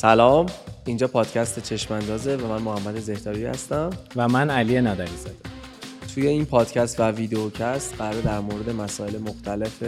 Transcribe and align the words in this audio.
سلام. 0.00 0.46
اینجا 0.84 1.06
پادکست 1.06 1.58
چشماندازه 1.58 2.36
و 2.36 2.46
من 2.46 2.62
محمد 2.62 3.00
زهتاری 3.00 3.44
هستم. 3.44 3.90
و 4.16 4.28
من 4.28 4.50
علی 4.50 4.80
نادری 4.80 5.16
زاده 5.16 5.36
توی 6.14 6.26
این 6.26 6.44
پادکست 6.44 7.00
و 7.00 7.10
ویدیوکست 7.10 7.94
قرار 7.98 8.20
در 8.20 8.40
مورد 8.40 8.70
مسائل 8.70 9.18
مختلف 9.18 9.82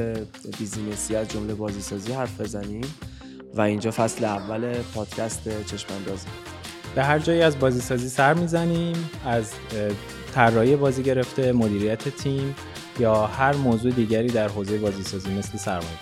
بیزینسی 0.59 1.17
از 1.17 1.29
جمله 1.29 1.55
بازیسازی 1.55 2.13
حرف 2.13 2.41
بزنیم 2.41 2.95
و 3.55 3.61
اینجا 3.61 3.91
فصل 3.91 4.25
اول 4.25 4.75
پادکست 4.95 5.65
چشماندازه. 5.65 6.27
به 6.95 7.05
هر 7.05 7.19
جایی 7.19 7.43
از 7.43 7.59
بازیسازی 7.59 8.09
سر 8.09 8.35
می‌زنیم 8.35 9.11
از 9.27 9.51
طراحی 10.35 10.77
بازی 10.77 11.03
گرفته 11.03 11.53
مدیریت 11.53 12.09
تیم 12.09 12.55
یا 12.99 13.27
هر 13.27 13.57
موضوع 13.57 13.93
دیگری 13.93 14.29
در 14.29 14.49
حوزه 14.49 14.79
بازیسازی 14.79 15.31
مثل 15.35 15.59
سرمایه 15.59 15.99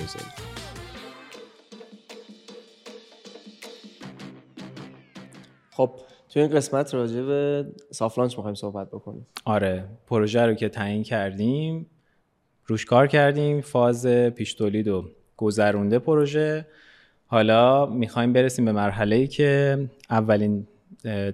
خب 5.80 5.90
تو 6.28 6.40
این 6.40 6.48
قسمت 6.48 6.94
راجع 6.94 7.22
به 7.22 7.66
soft 7.90 8.18
launch 8.18 8.36
می‌خوایم 8.36 8.54
صحبت 8.54 8.88
بکنیم. 8.88 9.26
آره 9.44 9.84
پروژه 10.06 10.46
رو 10.46 10.54
که 10.54 10.68
تعیین 10.68 11.02
کردیم 11.02 11.86
روش 12.66 12.84
کار 12.84 13.06
کردیم 13.06 13.60
فاز 13.60 14.06
پیش 14.06 14.54
تولید 14.54 14.88
و 14.88 15.04
گذرونده 15.36 15.98
پروژه. 15.98 16.66
حالا 17.26 17.86
می‌خوایم 17.86 18.32
برسیم 18.32 18.64
به 18.64 18.72
مرحله 18.72 19.16
ای 19.16 19.26
که 19.26 19.78
اولین 20.10 20.66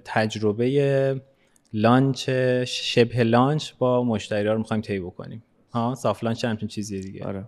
تجربه 0.05 1.21
launch 1.73 2.29
شبه 2.65 3.23
launch 3.23 3.71
با 3.79 4.03
مشتری 4.03 4.47
ها 4.47 4.53
رو 4.53 4.59
می‌خوایم 4.59 4.81
طی 4.81 4.99
بکنیم. 4.99 5.43
ها 5.73 5.95
soft 5.95 6.23
launch 6.23 6.45
همچین 6.45 6.67
چیزی 6.67 7.01
دیگه. 7.01 7.25
آره. 7.25 7.45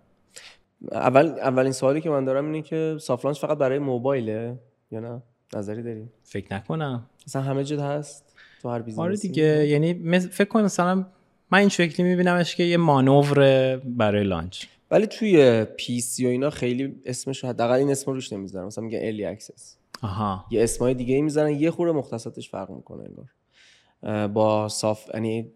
اول 0.92 1.26
اولین 1.26 1.72
سوالی 1.72 2.02
که 2.02 2.10
من 2.10 2.26
دارم 2.26 2.46
اینه 2.46 2.62
که 2.62 2.98
soft 3.00 3.26
launch 3.26 3.40
فقط 3.40 3.58
برای 3.58 3.80
موبایله 3.80 4.60
یا 4.92 5.00
نه؟ 5.00 5.22
نظری 5.54 5.84
داری 5.84 6.10
فکر 6.24 6.54
نکنم. 6.56 7.06
مثلا 7.28 7.42
همه 7.42 7.64
جا 7.64 7.80
هست؟ 7.80 8.36
تو 8.62 8.70
هر 8.70 8.82
business 8.82 9.00
ی 9.00 9.02
آره 9.02 9.16
دیگه 9.16 9.68
یعنی 9.68 9.94
فکر 10.20 10.48
کنم 10.48 10.64
مثلا 10.64 11.06
من 11.52 11.60
این 11.60 11.70
شکلی 11.70 12.06
میبینمش 12.06 12.56
که 12.56 12.64
یه 12.64 12.78
مانور 12.78 13.78
برای 13.78 14.24
launch. 14.24 14.66
ولی 14.92 15.08
توی 15.08 15.66
PC 15.78 16.26
و 16.26 16.30
اینا 16.30 16.50
خیلی 16.50 17.02
اسمش 17.06 17.46
حداقل 17.46 17.74
این 17.74 17.92
اسم 17.92 18.12
روش 18.12 18.34
نمی‌ذارن 18.34 18.66
مثلا 18.66 18.84
میگه 18.84 19.00
early 19.04 19.26
access 19.26 19.78
آها. 20.02 20.46
یه 20.52 20.64
اسمای 20.64 20.94
دیگه 20.94 21.22
می‌ذارن 21.22 21.50
یه 21.50 21.72
خورده 21.72 21.94
مختصاتش 21.94 22.50
فرق 22.50 22.70
می‌کنه 22.70 23.04
انگار. 23.04 23.30
با 24.28 24.70
soft 24.70 25.10
یعنی 25.14 25.52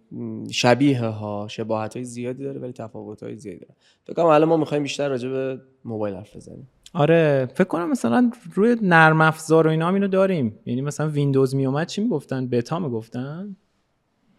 شبیه 0.52 1.02
ها 1.02 1.48
شباهت 1.50 1.96
های 1.96 2.04
زیادی 2.06 2.44
داره 2.44 2.60
ولی 2.60 2.72
تفاوت 2.74 3.24
های 3.24 3.36
زیادی 3.36 3.60
داره. 3.60 3.76
فکر 4.04 4.14
کنم 4.14 4.26
الان 4.26 4.50
ما 4.50 4.58
می‌خوایم 4.58 4.84
بیشتر 4.84 5.10
راجع 5.10 5.30
به 5.30 5.62
موبایل 5.86 6.16
حرف 6.16 6.36
بزنیم. 6.36 6.68
آره 6.94 7.50
فکر 7.56 7.68
کنم 7.68 7.92
مثلا 7.92 8.32
روی 8.54 8.78
نرم 8.82 9.22
افزار 9.22 9.68
و 9.68 9.70
اینا 9.70 9.88
هم 9.88 9.94
اینو 9.94 10.08
داریم. 10.08 10.60
یعنی 10.66 10.82
مثلا 10.82 11.10
ویندوز 11.10 11.56
می 11.56 11.66
اومد 11.66 11.88
چی 11.88 12.02
می‌گفتن؟ 12.02 12.48
بتا 12.48 12.80
می‌گفتن؟ 12.80 13.56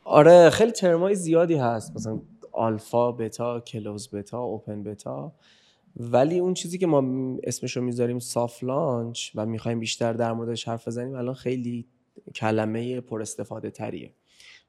آره 0.05 0.51
خیلی 0.51 0.73
ترمای 0.73 1.15
زیادی 1.15 1.55
هست. 1.55 1.97
مثلا 1.97 2.21
alpha 2.53 3.12
beta 3.12 3.61
close 3.61 4.11
beta 4.11 4.41
open 4.41 4.83
beta. 4.83 5.33
ولی 5.97 6.39
اون 6.39 6.55
چیزی 6.55 6.79
که 6.79 6.87
ما 6.87 7.05
اسمشو 7.43 7.81
می‌ذاریم 7.81 8.19
soft 8.19 8.65
launch 8.65 9.31
و 9.35 9.47
می‌خوایم 9.47 9.81
بیشتر 9.81 10.13
در 10.13 10.33
موردش 10.33 10.69
حرف 10.69 10.89
بزنیم 10.89 11.15
الان 11.15 11.35
خیلی 11.35 11.87
کلمه 12.35 13.01
پر 13.01 13.23
استفاده 13.23 13.71
تریه. 13.71 14.13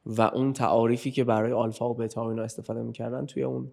و 0.06 0.22
اون 0.22 0.54
تعاریفی 0.54 1.12
که 1.12 1.24
برای 1.24 1.52
آلفا 1.52 1.90
و 1.90 1.94
بتا 1.94 2.26
و 2.26 2.28
اینا 2.28 2.44
استفاده 2.44 2.84
می‌کردن 2.84 3.26
توی 3.26 3.44
اون 3.44 3.72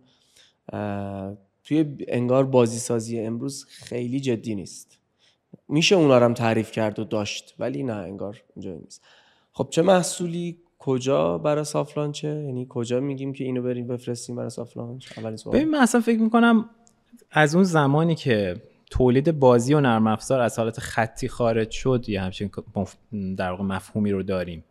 توی 1.65 1.97
انگار 2.09 2.45
بازی 2.45 2.79
سازی 2.79 3.21
امروز 3.21 3.67
خیلی 3.69 4.21
جدی 4.21 4.55
نیست. 4.55 4.99
میشه 5.69 5.97
اونا 5.97 6.19
رو 6.19 6.25
هم 6.25 6.35
تعریف 6.35 6.73
کرد 6.73 6.99
و 6.99 7.05
داشت 7.05 7.55
ولی 7.59 7.83
نه 7.83 7.93
انگار 7.93 8.43
اونجا 8.55 8.73
نیست. 8.73 9.05
خب 9.53 9.69
چه 9.71 9.83
محصولی؟ 9.83 10.59
کجا 10.78 11.39
برای 11.39 11.65
سافت 11.65 11.99
لانچه 11.99 12.28
یعنی 12.28 12.67
کجا 12.69 13.01
میگیم 13.01 13.33
که 13.33 13.45
اینو 13.45 13.62
بریم 13.62 13.87
بفرستیم 13.87 14.37
برای 14.37 14.51
سافت 14.51 14.77
لانچ 14.77 15.19
اولین 15.19 15.37
سوال. 15.37 15.56
ببین 15.56 15.71
من 15.71 15.78
اصلا 15.78 16.01
فکر 16.01 16.19
می‌کنم 16.19 16.71
از 17.31 17.55
اون 17.55 17.65
زمانی 17.65 18.15
که 18.15 18.62
تولید 18.91 19.39
بازی 19.39 19.75
و 19.75 19.81
نرم 19.81 20.06
افزار 20.06 20.41
از 20.41 20.59
حالت 20.59 20.81
خطی 20.81 21.28
خارج 21.28 21.71
شد 21.71 22.05
یه 22.09 22.21
همچین 22.21 22.51
در 23.37 23.51
واقع 23.51 23.65
مفهومی 23.65 24.11
رو 24.11 24.22
داریم. 24.22 24.65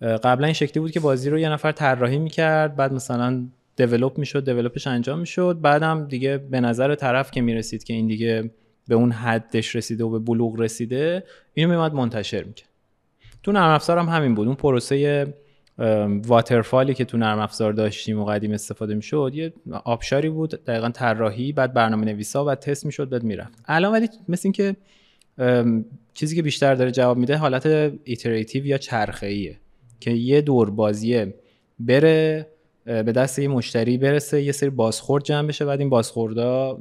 قبلا 0.00 0.46
این 0.46 0.54
شکلی 0.54 0.80
بود 0.80 0.90
که 0.90 1.00
بازی 1.00 1.30
رو 1.30 1.38
یه 1.38 1.48
نفر 1.48 1.72
طراحی 1.72 2.18
می‌کرد 2.18 2.76
بعد 2.76 2.92
مثلا 2.92 3.46
develop 3.76 4.18
می‌شد 4.18 4.44
develop 4.44 4.77
ش 4.77 4.86
انجام 4.86 5.18
می‌شد. 5.18 5.58
بعدم 5.60 6.06
دیگه 6.08 6.38
به 6.38 6.60
نظر 6.60 6.94
طرف 6.94 7.30
که 7.30 7.40
می‌رسید 7.40 7.84
که 7.84 7.94
این 7.94 8.06
دیگه 8.06 8.50
به 8.88 8.94
اون 8.94 9.12
حدش 9.12 9.76
رسیده 9.76 10.04
و 10.04 10.10
به 10.10 10.18
بلوغ 10.18 10.60
رسیده 10.60 11.24
اینو 11.54 11.70
میومد 11.70 11.94
منتشر 11.94 12.44
می‌کرد. 12.44 12.68
تو 13.42 13.52
نرم 13.52 13.70
افزار 13.70 13.98
هم 13.98 14.08
همین 14.08 14.34
بود. 14.34 14.46
اون 14.46 14.56
پروسه 14.56 15.26
waterfall 16.26 16.87
ی 16.87 16.94
که 16.94 17.04
تو 17.04 17.18
نرم 17.18 17.38
افزار 17.38 17.72
داشتیم 17.72 18.18
و 18.18 18.24
قدیم 18.24 18.52
استفاده 18.52 18.94
می‌شد 18.94 19.32
یه 19.34 19.52
آبشاری 19.84 20.28
بود 20.28 20.50
دقیقا 20.50 20.88
طراحی 20.88 21.52
بعد 21.52 21.74
برنامه 21.74 22.04
نویسا 22.04 22.44
و 22.44 22.54
تست 22.54 22.86
می‌شد 22.86 23.08
بعد 23.08 23.22
می‌رفت. 23.22 23.58
الان 23.66 23.92
ولی 23.92 24.08
مثل 24.28 24.42
اینکه 24.44 24.76
چیزی 26.14 26.36
که 26.36 26.42
بیشتر 26.42 26.74
داره 26.74 26.90
جواب 26.90 27.16
میده 27.16 27.36
حالت 27.36 27.66
iterative 28.04 28.66
یا 28.66 28.78
چرخه 28.78 29.56
که 30.00 30.10
یه 30.10 30.40
دور 30.40 30.70
بازیه 30.70 31.34
بره 31.78 32.46
به 32.84 33.02
دست 33.02 33.38
یه 33.38 33.48
مشتری 33.48 33.98
برسه 33.98 34.42
یه 34.42 34.52
سری 34.52 34.70
بازخورد 34.70 35.24
جمع 35.24 35.48
بشه 35.48 35.64
بعد 35.64 35.80
این 35.80 35.90
بازخوردا 35.90 36.74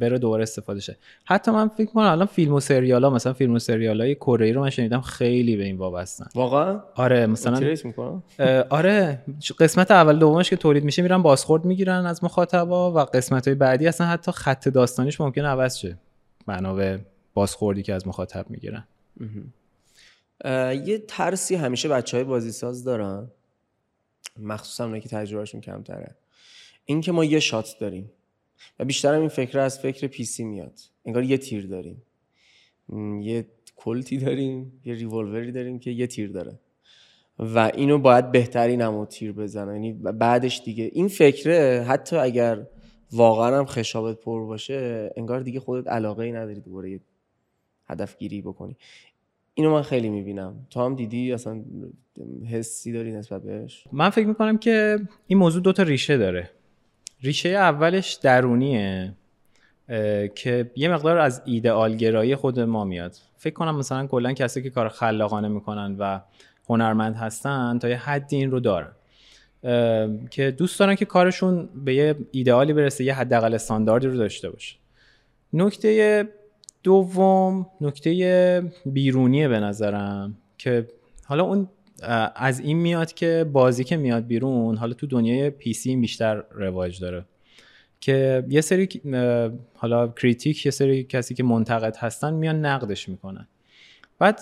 بره 0.00 0.18
دوباره 0.18 0.42
استفاده 0.42 0.80
شه. 0.80 0.96
حتی 1.24 1.50
من 1.50 1.68
فکر 1.68 1.90
کنم 1.90 2.04
الان 2.04 2.26
فیلم 2.26 2.54
و 2.54 2.60
سریال 2.60 3.04
ها 3.04 3.10
مثلا 3.10 3.32
فیلم 3.32 3.54
و 3.54 3.58
سریال 3.58 4.00
های 4.00 4.14
کره 4.14 4.52
رو 4.52 4.60
من 4.60 4.70
شنیدم 4.70 5.00
خیلی 5.00 5.56
به 5.56 5.64
این 5.64 5.76
وابستن. 5.76 6.26
واقعا؟ 6.34 6.80
آره 6.94 7.26
مثلا 7.26 7.74
آره 8.70 9.22
قسمت 9.58 9.90
اول 9.90 10.18
دومش 10.18 10.50
که 10.50 10.56
تولید 10.56 10.84
میشه 10.84 11.02
میرن 11.02 11.22
بازخورد 11.22 11.64
می‌گیرن 11.64 12.06
از 12.06 12.24
مخاطبا 12.24 12.92
و 12.92 12.98
قسمت 12.98 13.48
های 13.48 13.54
بعدی 13.54 13.86
اصلا 13.86 14.06
حتی 14.06 14.32
خط 14.32 14.68
داستانیش 14.68 15.20
ممکن 15.20 15.44
عوض 15.44 15.76
شه. 15.76 15.98
بنا 16.46 16.74
به 16.74 17.00
بازخوردی 17.34 17.82
که 17.82 17.94
از 17.94 18.08
مخاطب 18.08 18.46
می‌گیرن. 18.50 18.84
یه 20.84 21.02
ترسی 21.08 21.54
همیشه 21.54 21.88
بچه 21.88 22.16
های 22.16 22.24
بازی 22.24 22.52
ساز 22.52 22.84
دارن. 22.84 23.26
مخصوصا 24.38 24.84
اونایی 24.84 25.02
که 25.02 25.08
تجربهشون 25.08 25.60
کمتره. 25.60 26.16
این 26.84 27.00
که 27.00 27.12
ما 27.12 27.24
یه 27.24 27.40
شات 27.40 27.76
داریم 27.80 28.10
و 28.78 28.84
بیشتر 28.84 29.12
این 29.12 29.28
فکر 29.28 29.58
از 29.58 29.78
فکر 29.78 30.06
پیسی 30.06 30.44
میاد. 30.44 30.80
انگار 31.04 31.24
یه 31.24 31.38
تیر 31.38 31.66
داریم. 31.66 32.02
یه 33.22 33.46
کلتی 33.76 34.18
داریم 34.18 34.80
یه 34.84 34.94
ریولوری 34.94 35.52
داریم 35.52 35.78
که 35.78 35.90
یه 35.90 36.06
تیر 36.06 36.30
داره. 36.30 36.58
و 37.38 37.58
اینو 37.74 37.98
باید 37.98 38.32
بهترین 38.32 38.80
هم 38.80 39.04
تیر 39.04 39.32
بزنه. 39.32 39.72
یعنی 39.72 39.92
بعدش 39.92 40.62
دیگه 40.64 40.90
این 40.92 41.08
فکره 41.08 41.84
حتی 41.88 42.16
اگر 42.16 42.66
واقعا 43.12 43.58
هم 43.58 43.66
خشابت 43.66 44.20
پر 44.20 44.46
باشه 44.46 45.10
انگار 45.16 45.40
دیگه 45.40 45.60
خودت 45.60 45.88
علاقه 45.88 46.24
ای 46.24 46.32
نداری 46.32 46.60
دوباره 46.60 46.90
یه 46.90 47.00
هدف 47.86 48.18
گیری 48.18 48.42
بکنی. 48.42 48.76
اینو 49.54 49.70
من 49.72 49.82
خیلی 49.82 50.08
می‌بینم. 50.08 50.66
تو 50.70 50.80
هم 50.80 50.94
دیدی؟ 50.94 51.32
اصلا 51.32 51.62
حسی 52.50 52.92
داری 52.92 53.12
نسبت 53.12 53.42
بهش؟ 53.42 53.84
من 53.92 54.10
فکر 54.10 54.26
می‌کنم 54.26 54.58
که 54.58 54.98
این 55.26 55.38
موضوع 55.38 55.62
دوتا 55.62 55.82
ریشه 55.82 56.16
داره. 56.16 56.50
ریشه 57.22 57.48
اولش 57.48 58.14
درونیه 58.14 59.14
که 60.34 60.70
یه 60.76 60.88
مقدار 60.88 61.18
از 61.18 61.42
ایدئالگرایی 61.44 62.36
خود 62.36 62.60
ما 62.60 62.84
میاد. 62.84 63.16
فکر 63.36 63.54
کنم 63.54 63.76
مثلا 63.76 64.06
کلا 64.06 64.32
کسی 64.32 64.62
که 64.62 64.70
کار 64.70 64.88
خلاقانه 64.88 65.48
می‌کنن 65.48 65.96
و 65.98 66.20
هنرمند 66.68 67.14
هستن 67.14 67.78
تا 67.78 67.88
یه 67.88 67.96
حدی 67.96 68.36
این 68.36 68.50
رو 68.50 68.60
دارن. 68.60 68.92
که 70.30 70.50
دوست 70.50 70.78
دارن 70.80 70.94
که 70.94 71.04
کارشون 71.04 71.68
به 71.84 71.94
یه 71.94 72.16
ایدئالی 72.30 72.72
برسه 72.72 73.04
یه 73.04 73.14
حداقل 73.14 73.54
استانداردی 73.54 74.06
رو 74.06 74.16
داشته 74.16 74.50
باشه. 74.50 74.76
نکته 75.52 76.28
دوم 76.84 77.66
نکته 77.80 78.72
بیرونیه 78.86 79.48
به 79.48 79.60
نظرم 79.60 80.36
که 80.58 80.88
حالا 81.24 81.44
اون 81.44 81.68
از 82.36 82.60
این 82.60 82.76
میاد 82.76 83.12
که 83.12 83.46
بازی 83.52 83.84
که 83.84 83.96
میاد 83.96 84.26
بیرون 84.26 84.76
حالا 84.76 84.94
تو 84.94 85.06
دنیای 85.06 85.50
پی 85.50 85.72
سی 85.72 85.96
بیشتر 85.96 86.42
رواج 86.50 87.00
داره. 87.00 87.24
که 88.00 88.44
یه 88.48 88.60
سری 88.60 88.88
حالا 89.74 90.08
کریتیک 90.08 90.66
یه 90.66 90.72
سری 90.72 91.04
کسی 91.04 91.34
که 91.34 91.42
منتقد 91.42 91.96
هستن 91.96 92.34
میان 92.34 92.66
نقدش 92.66 93.08
می‌کنن. 93.08 93.46
بعد 94.18 94.40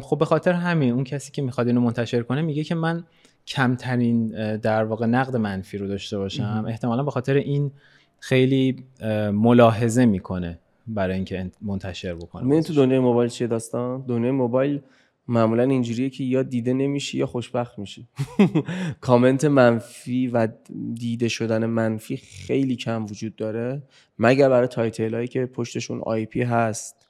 خب 0.00 0.18
به 0.18 0.24
خاطر 0.24 0.52
همین 0.52 0.92
اون 0.92 1.04
کسی 1.04 1.32
که 1.32 1.42
می‌خواد 1.42 1.66
اینو 1.66 1.80
منتشر 1.80 2.22
کنه 2.22 2.42
میگه 2.42 2.64
که 2.64 2.74
من 2.74 3.04
کمترین 3.46 4.28
در 4.56 4.84
واقع 4.84 5.06
نقد 5.06 5.36
منفی 5.36 5.78
رو 5.78 5.88
داشته 5.88 6.18
باشم. 6.18 6.64
احتمالا 6.68 7.02
به 7.02 7.10
خاطر 7.10 7.34
این 7.34 7.72
خیلی 8.18 8.84
ملاحظه 9.32 10.04
می‌کنه. 10.04 10.58
برای 10.86 11.14
اینکه 11.14 11.50
منتشر 11.62 12.14
بکنه 12.14 12.44
من 12.44 12.60
تو 12.60 12.74
دنیای 12.74 12.98
موبایل 12.98 13.30
چیه 13.30 13.46
داستان؟ 13.46 14.04
دنیای 14.06 14.32
موبایل 14.32 14.80
معمولا 15.28 15.62
اینجوریه 15.62 16.10
که 16.10 16.24
یا 16.24 16.42
دیده 16.42 16.72
نمیشی 16.72 17.18
یا 17.18 17.26
خوشبخت 17.26 17.78
میشی. 17.78 18.08
کامنت 19.00 19.44
منفی 19.44 20.26
و 20.26 20.48
دیده 20.94 21.28
شدن 21.28 21.66
منفی 21.66 22.16
خیلی 22.16 22.76
کم 22.76 23.04
وجود 23.04 23.36
داره. 23.36 23.82
مگر 24.18 24.48
برای 24.48 24.68
title 24.68 25.14
هایی 25.14 25.28
که 25.28 25.46
پشتشون 25.46 26.00
IP 26.02 26.42
هست. 26.42 27.08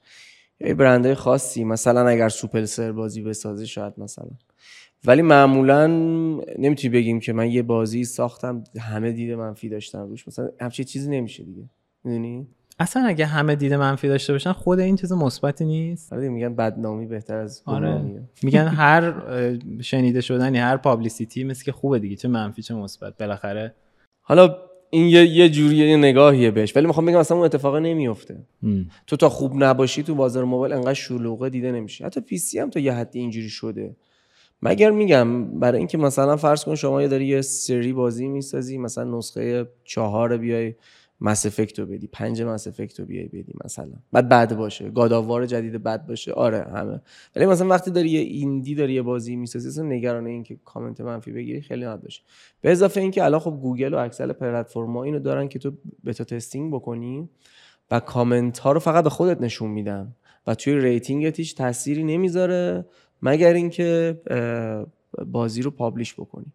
یه 0.60 0.74
برندهای 0.74 1.14
خاصی 1.14 1.64
مثلا 1.64 2.08
اگر 2.08 2.28
سوپرسل 2.28 2.92
بازی 2.92 3.22
بسازی 3.22 3.66
شاید 3.66 3.92
مثلا. 3.98 4.30
ولی 5.04 5.22
معمولا 5.22 5.86
نمی‌تونی 6.58 6.94
بگیم 6.94 7.20
که 7.20 7.32
من 7.32 7.50
یه 7.50 7.62
بازی 7.62 8.04
ساختم 8.04 8.64
همه 8.80 9.12
دیده 9.12 9.36
منفی 9.36 9.68
داشتن 9.68 9.98
روش. 9.98 10.28
مثلا 10.28 10.50
همچین 10.60 10.84
چیزی 10.84 11.10
نمیشه 11.10 11.44
دیگه. 11.44 11.64
می‌دونی؟ 12.04 12.46
اصلا 12.78 13.02
اگه 13.06 13.26
همه 13.26 13.56
دیده 13.56 13.76
منفی 13.76 14.08
داشته 14.08 14.32
باشن 14.32 14.52
خود 14.52 14.80
این 14.80 14.96
چیز 14.96 15.12
مثبتی 15.12 15.64
نیست. 15.64 16.12
آره 16.12 16.28
میگن 16.28 16.54
بدنامی 16.54 17.06
بهتر 17.06 17.36
از 17.36 17.62
آره. 17.66 18.22
میگن 18.42 18.66
هر 18.82 19.14
شنیده 19.80 20.20
شدنی 20.20 20.58
هر 20.58 20.76
پابلیسیتی 20.76 21.44
مثل 21.44 21.64
که 21.64 21.72
خوبه 21.72 21.98
دیگه 21.98 22.16
چه 22.16 22.28
منفی 22.28 22.62
چه 22.62 22.74
مثبت. 22.74 23.18
بالاخره 23.18 23.74
حالا 24.20 24.56
این 24.90 25.06
یه 25.08 25.26
یه 25.26 25.48
جوری 25.48 25.76
یه 25.76 25.96
نگاهیه 25.96 26.50
بهش 26.50 26.76
ولی 26.76 26.86
می‌خوام 26.86 27.06
بگم 27.06 27.18
اصلا 27.18 27.36
اون 27.36 27.46
اتفاق 27.46 27.76
نمیفته. 27.76 28.36
تو 29.06 29.16
تا 29.16 29.28
خوب 29.28 29.52
نباشی 29.64 30.02
تو 30.02 30.14
بازار 30.14 30.44
موبایل 30.44 30.72
انقدر 30.72 30.94
شلوغه 30.94 31.50
دیده 31.50 31.72
نمیشه 31.72 32.04
حتی 32.04 32.20
پی 32.20 32.38
سی 32.38 32.58
هم 32.58 32.70
تا 32.70 32.80
یه 32.80 32.92
حدی 32.92 33.18
اینجوری 33.18 33.48
شده. 33.48 33.96
مگر 34.62 34.90
میگم 34.90 35.58
برای 35.60 35.78
اینکه 35.78 35.98
مثلا 35.98 36.36
فرض 36.36 36.64
کن 36.64 36.74
شما 36.74 37.02
یه 37.02 37.08
داری 37.08 37.26
یه 37.26 37.42
سری 37.42 37.92
بازی 37.92 38.28
می‌سازی 38.28 38.78
مثلا 38.78 39.18
نسخه 39.18 39.68
چهار 39.84 40.36
بیای 40.36 40.74
مس 41.24 41.46
افکت 41.46 41.78
رو 41.78 41.86
بدی. 41.86 42.06
پنج 42.06 42.42
مس 42.42 42.66
افکت 42.66 43.00
رو 43.00 43.06
بیای 43.06 43.28
بدی 43.28 43.52
مثلا. 43.64 43.92
بعد 44.12 44.28
بد 44.28 44.54
باشه. 44.56 44.90
گاد 44.90 45.09
آو 45.09 45.28
وار 45.28 45.46
جدید 45.46 45.82
بد 45.82 46.06
باشه. 46.06 46.32
آره 46.32 46.66
همه. 46.74 47.00
ولی 47.36 47.46
مثلا 47.46 47.68
وقتی 47.68 47.90
داری 47.90 48.10
یه 48.10 48.20
indie 48.20 48.74
داری 48.74 48.92
یه 48.92 49.02
بازی 49.02 49.36
می‌سازی 49.36 49.68
اصلا 49.68 49.84
نگران 49.84 50.26
این 50.26 50.42
که 50.42 50.56
کامنت 50.64 51.00
منفی 51.00 51.32
بگیری 51.32 51.60
خیلی 51.60 51.84
نباید 51.84 52.02
باشه. 52.02 52.22
به 52.60 52.72
اضافه 52.72 53.00
اینکه 53.00 53.24
الان 53.24 53.40
خب 53.40 53.58
گوگل 53.62 53.94
و 53.94 53.96
اکثر 53.96 54.32
پلتفرم‌ها 54.32 55.02
اینو 55.02 55.18
دارن 55.18 55.48
که 55.48 55.58
تو 55.58 55.72
beta 56.04 56.24
testing 56.24 56.74
بکنی 56.74 57.28
و 57.90 58.00
کامنت 58.00 58.58
ها 58.58 58.72
رو 58.72 58.80
فقط 58.80 59.04
به 59.04 59.10
خودت 59.10 59.40
نشون 59.40 59.70
میدن 59.70 60.14
و 60.46 60.54
توی 60.54 60.80
rating 60.80 61.30
ت 61.30 61.38
هیچ 61.38 61.56
تأثیری 61.56 62.04
نمی‌ذاره 62.04 62.84
مگر 63.22 63.52
اینکه 63.52 64.20
بازی 65.26 65.62
رو 65.62 65.70
publish 65.70 66.14
بکنی. 66.14 66.52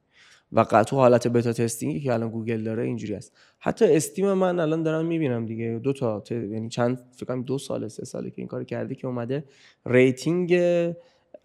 و 0.52 0.64
تو 0.64 0.96
حالت 0.96 1.28
beta 1.28 1.54
testing 1.54 1.94
ی 1.94 2.00
که 2.00 2.14
الان 2.14 2.30
گوگل 2.30 2.64
داره 2.64 2.84
اینجوری 2.84 3.16
است. 3.16 3.38
حتی 3.60 3.96
استیم 3.96 4.34
من 4.34 4.60
الان 4.60 4.84
دارم 4.84 5.06
می‌بینم 5.06 5.46
دیگه. 5.46 5.80
دو 5.84 5.94
تا 5.94 6.24
یعنی 6.30 6.70
چند 6.70 7.02
فکر 7.16 7.26
کنم 7.26 7.44
دو 7.44 7.58
سال 7.58 7.88
سه 7.88 8.06
ساله 8.06 8.30
که 8.30 8.36
این 8.38 8.48
کار 8.48 8.64
کرده 8.64 8.96
که 8.96 9.08
اومده 9.08 9.44
rating 9.86 10.62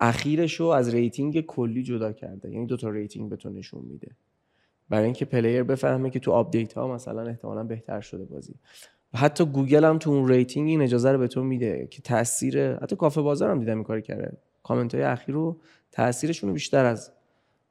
اخیرش 0.00 0.54
رو 0.60 0.66
از 0.66 0.94
rating 0.94 1.40
کلی 1.40 1.82
جدا 1.82 2.12
کرده. 2.12 2.50
یعنی 2.50 2.66
دو 2.66 2.76
تا 2.76 2.88
rating 2.88 3.30
به 3.30 3.36
تو 3.36 3.50
نشون 3.50 3.82
میده. 3.82 4.10
برای 4.88 5.04
اینکه 5.04 5.24
player 5.24 5.62
بفهمه 5.62 6.10
که 6.10 6.18
تو 6.18 6.32
update 6.32 6.72
ها 6.72 6.94
مثلا 6.94 7.22
احتمالا 7.22 7.64
بهتر 7.64 8.00
شده 8.00 8.24
بازی. 8.24 8.54
و 9.14 9.18
حتی 9.18 9.44
گوگل 9.44 9.84
هم 9.84 9.98
تو 9.98 10.10
اون 10.10 10.28
rating 10.28 10.68
این 10.68 10.82
اجازه 10.82 11.12
رو 11.12 11.18
به 11.18 11.28
تو 11.28 11.42
میده 11.42 11.88
که 11.90 12.02
تاثیر 12.02 12.74
حتی 12.74 12.96
کافه 12.96 13.20
بازار 13.20 13.50
هم 13.50 13.58
دیدم 13.58 13.74
این 13.74 13.84
کار 13.84 14.00
کرده. 14.00 14.36
کامنت 14.62 14.94
های 14.94 15.04
اخیر 15.04 15.34
رو 15.34 15.60
تاثیرشون 15.92 16.52
بیشتر 16.52 16.84
از 16.84 17.12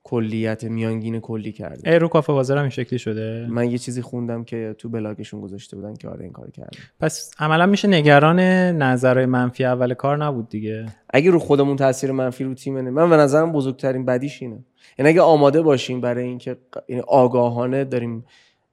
کلیت 0.06 0.64
میانگین 0.64 1.20
کلی 1.20 1.52
کرده. 1.52 1.92
اِ 1.92 2.00
رو 2.00 2.08
کافه 2.08 2.34
بازار 2.34 2.58
هم 2.58 2.64
این 2.64 2.70
شکلی 2.70 3.00
شده؟ 3.00 3.48
من 3.50 3.72
یه 3.72 3.78
چیزی 3.78 4.02
خوندم 4.02 4.44
که 4.44 4.76
تو 4.78 4.90
بلاگشون 4.90 5.42
گذاشته 5.42 5.76
بودن 5.76 5.94
که 5.94 6.10
آره 6.10 6.24
این 6.24 6.32
کار 6.34 6.50
کرده 6.52 6.78
پس 7.00 7.32
عملا 7.40 7.66
میشه 7.66 7.88
نگران 7.88 8.40
نظرهای 8.78 9.26
منفی 9.26 9.66
اول 9.66 9.94
کار 9.94 10.18
نبود 10.26 10.50
دیگه. 10.50 10.86
اگه 11.10 11.32
رو 11.32 11.40
خودمون 11.40 11.76
تاثیر 11.76 12.12
منفی 12.12 12.44
رو 12.44 12.54
تیم 12.54 12.78
نه 12.78 12.90
من 12.90 13.10
به 13.10 13.18
نظرم 13.18 13.52
بزرگترین 13.52 14.06
بدیش 14.06 14.42
اینه. 14.42 14.66
یعنی 15.00 15.10
اگه 15.10 15.22
آماده 15.22 15.62
باشیم 15.62 16.02
برای 16.02 16.24
اینکه 16.24 16.58
یعنی 16.90 17.02
آگاهانه 17.08 17.84
داریم 17.84 18.26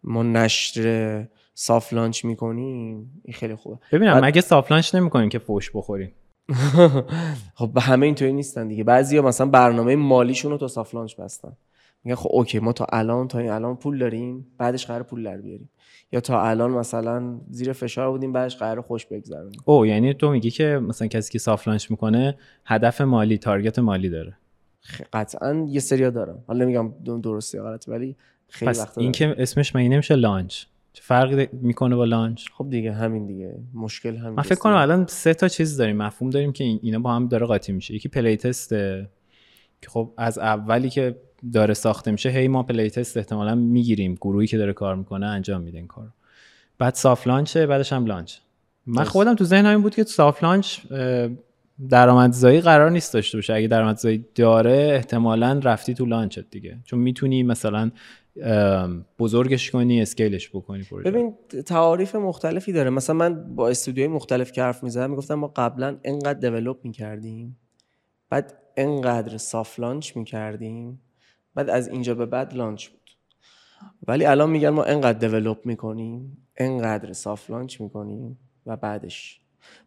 ما 0.05 0.23
نشر 0.23 1.27
soft 1.55 1.93
launch 1.93 2.25
می‌کنیم 2.25 3.11
این 3.25 3.35
خیلی 3.35 3.55
خوبه. 3.55 3.79
ببینم 3.93 4.13
بعد- 4.15 4.25
مگه 4.25 4.41
soft 4.41 4.62
launch 4.62 4.95
نمی‌کنیم 4.95 5.29
که 5.29 5.39
فوش 5.39 5.71
بخوریم؟ 5.75 6.13
خب 7.59 7.71
به 7.75 7.81
همه 7.81 8.07
اینطوری 8.07 8.33
نیستن 8.33 8.69
دیگه. 8.69 8.85
بعضیا 8.85 9.23
مثلا 9.23 9.47
برنامه 9.47 9.97
مالیشون 9.97 10.51
رو 10.51 10.59
تا 10.59 10.69
soft 10.69 10.95
launch 10.95 11.17
بستن. 11.17 11.53
میگن 12.05 12.15
خب 12.15 12.31
okay 12.33 12.59
ما 12.59 12.73
تا 12.73 12.87
الان 12.93 13.29
تا 13.29 13.39
این 13.39 13.51
الان 13.51 13.77
پول 13.77 13.99
داریم 13.99 14.47
بعدش 14.59 14.87
قرار 14.87 15.03
پول 15.03 15.23
در 15.23 15.37
بیاریم. 15.37 15.71
یا 16.13 16.21
تا 16.21 16.43
الان 16.43 16.71
مثلا 16.71 17.41
زیر 17.51 17.73
فشار 17.73 18.11
بودیم 18.11 18.33
بعدش 18.33 18.57
قرار 18.57 18.81
خوش 18.81 19.07
بگذرونیم. 19.07 19.61
او 19.65 19.87
یعنی 19.87 20.15
تو 20.15 20.31
میگی 20.31 20.51
که 20.51 20.65
مثلا 20.65 21.09
کسی 21.09 21.33
که 21.33 21.39
soft 21.39 21.60
launch 21.60 21.91
می‌کنه 21.91 22.37
هدف 22.65 23.01
مالی 23.01 23.39
target 23.39 23.79
مالی 23.79 24.09
داره. 24.09 24.37
قطعا 25.13 25.67
یه 25.69 25.81
سریا 25.81 26.11
دارم. 26.11 26.45
حالا 26.47 26.65
نمیگم 26.65 26.93
درسته 27.21 27.59
یا 27.59 27.65
غلطه 27.65 27.93
ولی 27.93 28.17
خیلی 28.49 28.71
پس 28.71 28.99
این. 28.99 29.13
که 29.13 29.35
اسمش 29.39 29.77
مگه 29.77 29.89
نمیشه 29.89 30.15
launch 30.15 30.65
چه 30.93 31.03
فرقی 31.03 31.49
می‌کنه 31.53 31.97
با 31.97 32.05
launch؟ 32.05 32.49
خب 32.55 32.71
دیگه 32.71 32.93
همین 32.93 33.27
دیگه. 33.27 33.55
مشکل 33.75 34.17
همین 34.17 34.35
من 34.35 34.43
فکر 34.43 34.55
کنم 34.59 34.75
الان 34.75 35.07
سه 35.07 35.35
تا 35.35 35.49
چیز 35.49 35.77
داریم 35.77 35.97
مفهوم 35.97 36.31
داریم 36.31 36.53
که 36.53 36.65
این- 36.65 36.81
اینا 36.83 36.99
با 36.99 37.13
هم 37.15 37.29
داره 37.29 37.47
قاطی 37.47 37.73
میشه. 37.73 37.95
یکی 37.95 38.09
play 38.09 38.37
test 38.37 38.94
ه 38.94 39.09
که 39.83 39.91
خب 39.91 40.13
از 40.17 40.39
اولی 40.39 40.91
که 40.91 41.17
داره 41.53 41.75
ساخته 41.75 42.11
میشه 42.11 42.29
هی 42.29 42.49
ما 42.49 42.63
play 42.63 42.91
test 42.91 43.17
احتمالا 43.17 43.55
می‌گیریم. 43.55 44.15
گروهی 44.15 44.47
که 44.47 44.59
داره 44.59 44.73
کار 44.73 44.97
می‌کنه 44.97 45.27
انجام 45.27 45.61
میده 45.63 45.79
این 45.79 45.87
کارو 45.87 46.09
بعد 46.79 46.95
soft 46.95 47.27
launch 47.27 47.61
ه 47.61 47.67
بعدش 47.67 47.93
هم 47.93 48.07
launch 48.07 48.35
من. 48.87 49.05
خودم 49.05 49.35
تو 49.35 49.45
ذهنم 49.45 49.71
این 49.71 49.83
بود 49.83 49.95
که 49.95 50.05
soft 50.05 50.43
launch 50.45 50.79
درآمدزایی 51.89 52.61
قرار 52.61 52.91
نیست 52.91 53.15
داشته 53.15 53.39
باشه. 53.39 53.55
اگه 53.55 53.69
درآمدزایی 53.69 54.25
داره 54.35 54.93
احتمالا 54.95 55.61
رفتی 55.65 55.95
تو 55.95 56.07
launch 56.07 56.39
ت 56.39 56.45
دیگه. 56.51 56.79
چون 56.85 56.99
می‌تونی 56.99 57.43
مثلا 57.43 57.91
بزرگش 59.19 59.71
کنی 59.71 60.03
scale 60.03 60.37
ش 60.37 60.51
بکنی 60.51 60.83
پروژه. 60.83 61.11
ببین 61.11 61.35
تعاریف 61.67 62.15
مختلفی 62.15 62.73
داره. 62.73 62.91
مثلا 62.91 63.17
من 63.17 63.55
با 63.55 63.69
استودیوهای 63.69 64.15
مختلف 64.15 64.53
که 64.53 64.63
حرف 64.63 64.83
می‌زدم 64.83 65.11
می‌گفتم 65.11 65.35
ما 65.35 65.53
قبلا 65.57 65.99
انقدر 66.05 66.39
develop 66.39 66.79
می‌کردیم 66.85 67.57
بعد 68.31 68.59
انقدر 68.77 69.37
soft 69.37 69.81
launch 69.81 70.17
می‌کردیم 70.17 71.01
بعد 71.55 71.71
از 71.71 71.89
اینجا 71.89 72.15
به 72.15 72.27
بعد 72.27 72.55
launch 72.55 72.89
بود. 72.89 73.11
ولی 74.09 74.25
الان 74.25 74.51
میگن 74.51 74.69
ما 74.69 74.85
انقدر 74.85 75.29
develop 75.29 75.67
می‌کنیم 75.67 76.47
انقدر 76.57 77.13
soft 77.13 77.51
launch 77.51 77.81
می‌کنیم 77.81 78.39
و 78.67 78.77
بعدش 78.77 79.41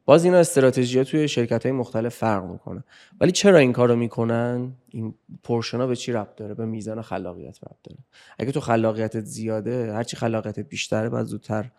باز 0.05 0.25
اینا 0.25 0.37
استراتژی 0.37 0.97
ها 0.97 1.03
توی 1.03 1.27
شرکت 1.27 1.63
های 1.65 1.71
مختلف 1.71 2.15
فرق 2.15 2.45
می‌کنه. 2.51 2.83
ولی 3.21 3.31
چرا 3.31 3.57
این 3.57 3.73
کارو 3.73 3.95
می‌کنن؟ 3.95 4.73
این 4.89 5.13
portion 5.43 5.87
به 5.87 5.95
چی 5.95 6.11
ربط 6.11 6.35
داره؟ 6.35 6.53
به 6.53 6.65
میزان 6.65 7.01
خلاقیت 7.01 7.57
ربط 7.63 7.77
داره. 7.83 7.99
اگه 8.39 8.51
تو 8.51 8.59
خلاقیتت 8.59 9.25
زیاده 9.25 9.93
هرچی 9.93 10.17
خلاقیتت 10.17 10.69
بیشتره 10.69 11.09
باید 11.09 11.25
زودتر 11.25 11.71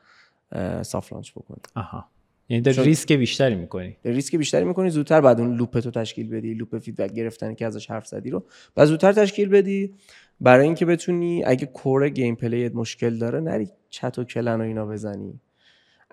soft 0.83 1.13
launch 1.13 1.33
بکنی. 1.33 1.61
آها. 1.75 2.09
یعنی 2.49 2.73
چون- 2.73 2.85
ریسک 2.85 3.13
بیشتری 3.13 3.55
می‌کنی. 3.55 3.97
ریسک 4.05 4.37
بیشتری 4.37 4.65
می‌کنی 4.65 4.91
زودتر 4.91 5.21
باید 5.21 5.41
اون 5.41 5.57
loop 5.57 5.81
تو 5.81 5.91
تشکیل 5.91 6.29
بدی 6.29 6.55
loop 6.55 6.79
feedback 6.79 7.13
گرفتنی 7.13 7.55
که 7.55 7.67
ازش 7.67 7.91
حرف 7.91 8.07
زدی 8.07 8.31
رو 8.31 8.45
باید 8.75 8.87
زودتر 8.87 9.13
تشکیل 9.13 9.49
بدی. 9.49 9.95
برای 10.41 10.67
اینکه 10.67 10.87
بتونی 10.87 11.45
اگه 11.45 11.67
core 11.67 12.09
gameplay 12.09 12.35
ت 12.35 12.75
مشکل 12.75 13.19
داره 13.19 13.41
نری 13.41 13.69
چت 13.91 14.19
و 14.19 14.25
clan 14.25 14.61
و 14.61 14.65
اینا 14.65 14.87
بزنی. 14.87 15.41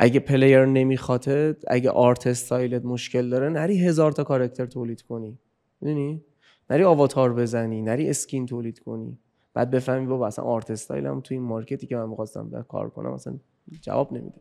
اگه 0.04 0.20
player 0.20 0.66
نمی‌خواد 0.66 1.26
اگه 1.68 1.90
art 1.90 2.28
style 2.28 2.76
ت 2.76 2.86
مشکل 2.86 3.30
داره 3.30 3.50
نری 3.50 3.86
هزار 3.86 4.12
تا 4.12 4.24
character 4.24 4.66
تولید 4.66 5.02
کنی. 5.02 5.38
می‌دونی؟ 5.82 6.22
نری 6.70 6.84
avatar 6.84 7.34
بزنی 7.34 7.82
نری 7.82 8.10
skin 8.10 8.46
تولید 8.46 8.80
کنی. 8.80 9.18
بعد 9.54 9.72
بفهمی 9.72 10.06
بابا 10.06 10.28
اصلا 10.28 10.46
art 10.46 10.72
style 10.72 11.13
م 11.13 11.22
تو 11.22 11.34
این 11.34 11.44
market 11.44 11.81
ی 11.81 11.88
که 11.88 11.96
من 11.96 12.10
می‌خواستم 12.10 12.66
کار 12.68 12.90
کنم 12.90 13.12
اصلا 13.12 13.40
جواب 13.82 14.14
نمیده. 14.14 14.38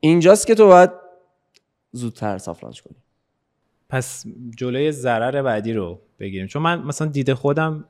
اینجاست 0.00 0.46
که 0.46 0.54
تو 0.54 0.66
باید 0.66 0.90
زودتر 1.92 2.38
soft 2.38 2.64
launch 2.64 2.80
کنی. 2.80 2.96
پس 3.88 4.24
جلوی 4.56 4.92
ضرر 4.92 5.42
بعدی 5.42 5.72
رو 5.72 6.00
بگیریم. 6.18 6.46
چون 6.46 6.62
من 6.62 6.82
مثلا 6.82 7.08
دید 7.08 7.32
خودم 7.32 7.84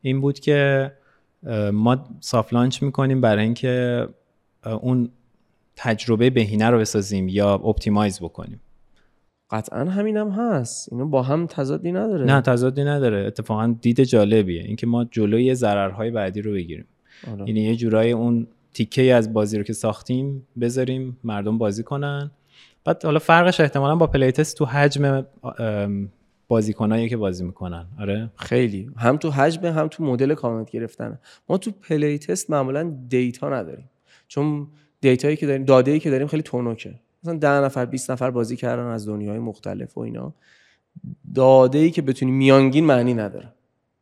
این 0.00 0.20
بود 0.20 0.38
که 0.38 0.92
ما 1.72 2.04
soft 2.20 2.52
launch 2.52 2.82
می‌کنیم 2.82 3.20
برای 3.20 3.44
اینکه 3.44 4.08
اون 4.80 5.10
تجربه 5.76 6.30
بهینه 6.30 6.70
رو 6.70 6.78
بسازیم 6.78 7.28
یا 7.28 7.54
optimize 7.54 8.20
بکنیم. 8.20 8.60
قطعا 9.50 9.84
همینم 9.84 10.30
هست. 10.30 10.92
اینو 10.92 11.06
با 11.06 11.22
هم 11.22 11.46
تضادی 11.46 11.92
نداره. 11.92 12.24
نه 12.24 12.40
تضادی 12.40 12.84
نداره. 12.84 13.26
اتفاقا 13.26 13.74
دید 13.80 14.02
جالبیه. 14.02 14.62
اینکه 14.62 14.86
ما 14.86 15.04
جلوی 15.04 15.54
ضررهای 15.54 16.10
بعدی 16.10 16.42
رو 16.42 16.52
بگیریم. 16.52 16.84
آره. 17.32 17.48
یعنی 17.48 17.60
یه 17.60 17.76
جورایی 17.76 18.12
اون 18.12 18.46
تیکه 18.72 19.14
از 19.14 19.32
بازی 19.32 19.58
رو 19.58 19.64
که 19.64 19.72
ساختیم 19.72 20.46
بذاریم 20.60 21.18
مردم 21.24 21.58
بازی 21.58 21.82
کنن. 21.82 22.30
بعد 22.84 23.04
حالا 23.04 23.18
فرقش 23.18 23.60
احتمالا 23.60 23.96
با 23.96 24.06
play 24.06 24.31
test 24.31 24.56
تو 24.56 24.64
حجم 24.64 25.26
بازیکنایی 26.48 27.08
که 27.08 27.16
بازی 27.16 27.44
می‌کنن. 27.44 27.86
آره. 28.00 28.30
خیلی. 28.36 28.90
هم 28.96 29.16
تو 29.16 29.30
حجم 29.30 29.66
هم 29.66 29.88
تو 29.88 30.04
مدل 30.04 30.34
کامنت 30.34 30.70
گرفتن. 30.70 31.18
ما 31.48 31.58
تو 31.58 31.70
play 31.70 32.18
test 32.18 32.50
معمولا 32.50 32.96
data 33.08 33.48
نداریم. 33.48 33.90
چون 34.28 34.66
data 35.04 35.25
یی 35.25 35.36
که 35.36 35.46
داریم 35.46 35.64
داده 35.64 35.90
ای 35.90 36.00
که 36.00 36.10
داریم 36.10 36.26
خیلی 36.26 36.42
تنکه 36.42 36.94
مثلا 37.22 37.36
10 37.38 37.48
نفر 37.48 37.84
20 37.84 38.10
نفر 38.10 38.30
بازی 38.30 38.56
کردن 38.56 38.86
از 38.86 39.08
دنیاهای 39.08 39.38
مختلف 39.38 39.98
و 39.98 40.00
اینا. 40.00 40.34
داده 41.34 41.78
ای 41.78 41.90
که 41.90 42.02
بتونی 42.02 42.32
میانگین 42.32 42.84
معنی 42.84 43.14
نداره. 43.14 43.52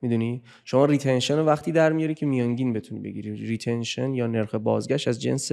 می‌دونی؟ 0.03 0.43
شما 0.65 0.85
retention 0.85 1.37
رو 1.37 1.45
وقتی 1.45 1.73
در 1.73 1.93
میاری 1.93 2.15
که 2.15 2.27
میانگین 2.27 2.73
بتونی 2.73 3.01
بگیری. 3.01 3.35
retention 3.35 4.15
یا 4.15 4.27
نرخ 4.27 4.55
بازگشت 4.55 5.09
از 5.09 5.23
جنس 5.23 5.53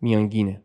میانگینه. 0.00 0.60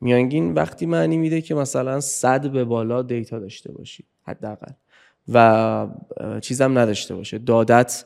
میانگین 0.00 0.54
وقتی 0.54 0.86
معنی 0.86 1.16
میده 1.16 1.40
که 1.40 1.54
مثلا 1.54 2.00
صد 2.00 2.50
به 2.50 2.64
بالا 2.64 3.02
data 3.02 3.38
داشته 3.38 3.72
باشی 3.72 4.04
حداقل. 4.22 4.72
و 5.28 5.88
چیزم 6.40 6.78
نداشته 6.78 7.14
باشه. 7.14 7.38
دادت 7.38 8.04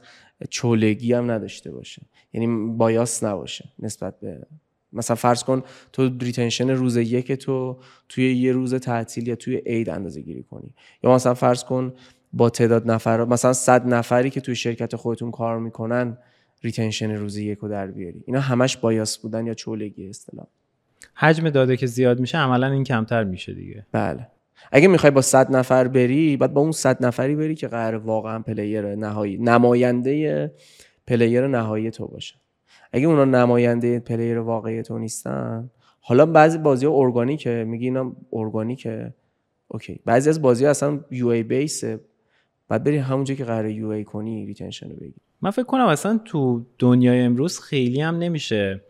چولگی 0.50 1.12
هم 1.12 1.30
نداشته 1.30 1.70
باشه. 1.70 2.02
یعنی 2.32 2.73
bias 2.76 3.25
نباشه 3.25 3.68
نسبت 3.78 4.20
به 4.20 4.47
مثلا 4.92 5.16
فرض 5.16 5.44
کن 5.44 5.62
تو 5.92 6.11
retention 6.21 6.71
روز 6.70 6.97
یک 6.97 7.32
تو 7.32 7.78
توی 8.09 8.37
یه 8.37 8.52
روز 8.52 8.75
تعطیل 8.75 9.28
یا 9.28 9.37
توی 9.37 9.56
عید 9.66 9.90
اندازه 9.90 10.20
گیری 10.20 10.42
کنی. 10.42 10.75
یا 11.04 11.14
مثلا 11.14 11.35
فرض 11.35 11.64
کن 11.64 11.92
با 12.32 12.50
تعداد 12.50 12.90
نفر 12.90 13.25
مثلا 13.25 13.52
صد 13.52 13.87
نفری 13.87 14.30
که 14.30 14.40
توی 14.40 14.54
شرکت 14.54 14.97
خودتون 14.97 15.30
کار 15.30 15.59
می‌کنن 15.59 16.18
retention 16.62 17.11
روز 17.11 17.37
یک 17.37 17.59
رو 17.59 17.68
در 17.68 17.87
بیاری. 17.87 18.23
اینا 18.26 18.40
همش 18.40 18.76
bias 18.76 19.19
بودن 19.18 19.47
یا 19.47 19.54
چولگی 19.54 20.09
اصطلاح. 20.09 20.47
حجم 21.14 21.50
داده 21.50 21.76
که 21.76 21.87
زیاد 21.87 22.20
میشه 22.20 22.38
عملا 22.38 22.66
این 22.66 22.85
کمتر 22.85 23.25
میشه 23.25 23.54
دیگه. 23.54 23.87
بله. 23.92 24.26
اگه 24.73 24.88
می‌خوای 24.88 25.11
با 25.11 25.23
100 25.23 25.56
نفر 25.56 25.88
بری 25.88 26.37
باید 26.37 26.54
با 26.54 26.61
اون 26.61 26.73
100 26.73 27.04
نفری 27.04 27.37
بری 27.37 27.54
که 27.54 27.68
قرار 27.68 27.94
واقعا 27.94 28.38
player 28.38 28.95
نهایی 28.94 29.38
نماینده 29.38 30.52
player 31.07 31.47
نهایی 31.47 31.90
تو 31.90 32.06
باشه. 32.06 32.35
اگه 32.92 33.06
اونا 33.06 33.25
نماینده 33.25 34.00
player 34.00 34.38
واقعی 34.38 34.82
تو 34.82 34.99
نیستن 34.99 35.70
حالا 36.00 36.26
بعضی 36.26 36.59
بازی 36.59 36.87
ها 36.87 36.92
ارگانیکه 36.94 37.64
میگی 37.68 37.85
اینا 37.85 38.12
organic 38.33 39.14
ه. 39.69 39.78
Okay. 39.78 40.00
بعضی 40.04 40.30
از 40.30 40.42
بازی 40.42 40.64
ها 40.64 40.70
اصلا 40.70 41.00
UA 41.11 41.28
base 41.28 41.42
ه 41.42 42.00
باید 42.69 42.85
بری 42.85 42.97
همونجا 42.97 43.35
که 43.35 43.44
قرار 43.44 43.66
UA 43.66 44.04
کنی 44.04 44.47
retention 44.47 44.90
رو 44.90 44.97
بگی. 44.97 45.14
من 45.42 45.50
فکر 45.50 45.64
کنم 45.64 45.87
اصلا 45.87 46.20
تو 46.25 46.66
دنیای 46.78 47.20
امروز 47.20 47.61
خیلی 47.61 48.00
هم 48.00 48.18
نمیشه 48.18 48.80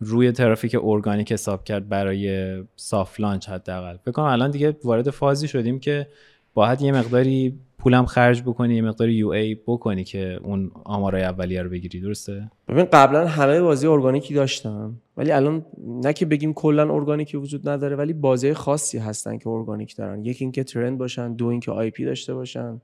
روی 0.00 0.32
ترافیک 0.32 0.76
ارگانیک 0.82 1.32
حساب 1.32 1.64
کرد 1.64 1.88
برای 1.88 2.54
soft 2.76 3.20
launch 3.20 3.48
حداقل. 3.48 3.96
فکر 3.96 4.12
کنم 4.12 4.24
الان 4.24 4.50
دیگه 4.50 4.76
وارد 4.84 5.10
فازی 5.10 5.48
شدیم 5.48 5.78
که 5.78 6.06
باید 6.54 6.82
یه 6.82 6.92
مقداری 6.92 7.58
پولم 7.78 8.06
خرج 8.06 8.42
بکنی 8.42 8.74
یه 8.74 8.82
مقدار 8.82 9.08
UA 9.08 9.54
بکنی 9.54 10.04
که 10.04 10.40
اون 10.42 10.70
آمارای 10.84 11.22
اولیه 11.22 11.62
رو 11.62 11.70
بگیری 11.70 12.00
درسته؟ 12.00 12.50
ببین 12.68 12.84
قبلا 12.84 13.28
همه 13.28 13.60
بازی 13.60 13.86
ارگانیکی 13.86 14.34
داشتن 14.34 14.94
ولی 15.16 15.32
الان 15.32 15.66
نه 15.86 16.12
که 16.12 16.26
بگیم 16.26 16.52
کلا 16.52 16.94
ارگانیکی 16.94 17.36
وجود 17.36 17.68
نداره 17.68 17.96
ولی 17.96 18.12
بازی 18.12 18.54
خاصی 18.54 18.98
هستن 18.98 19.38
که 19.38 19.48
ارگانیک 19.48 19.96
دارن. 19.96 20.24
یکی 20.24 20.44
اینکه 20.44 20.64
trend 20.64 20.98
باشن 20.98 21.34
دو 21.34 21.46
اینکه 21.46 21.72
IP 21.72 22.04
داشته 22.04 22.34
باشن 22.34 22.80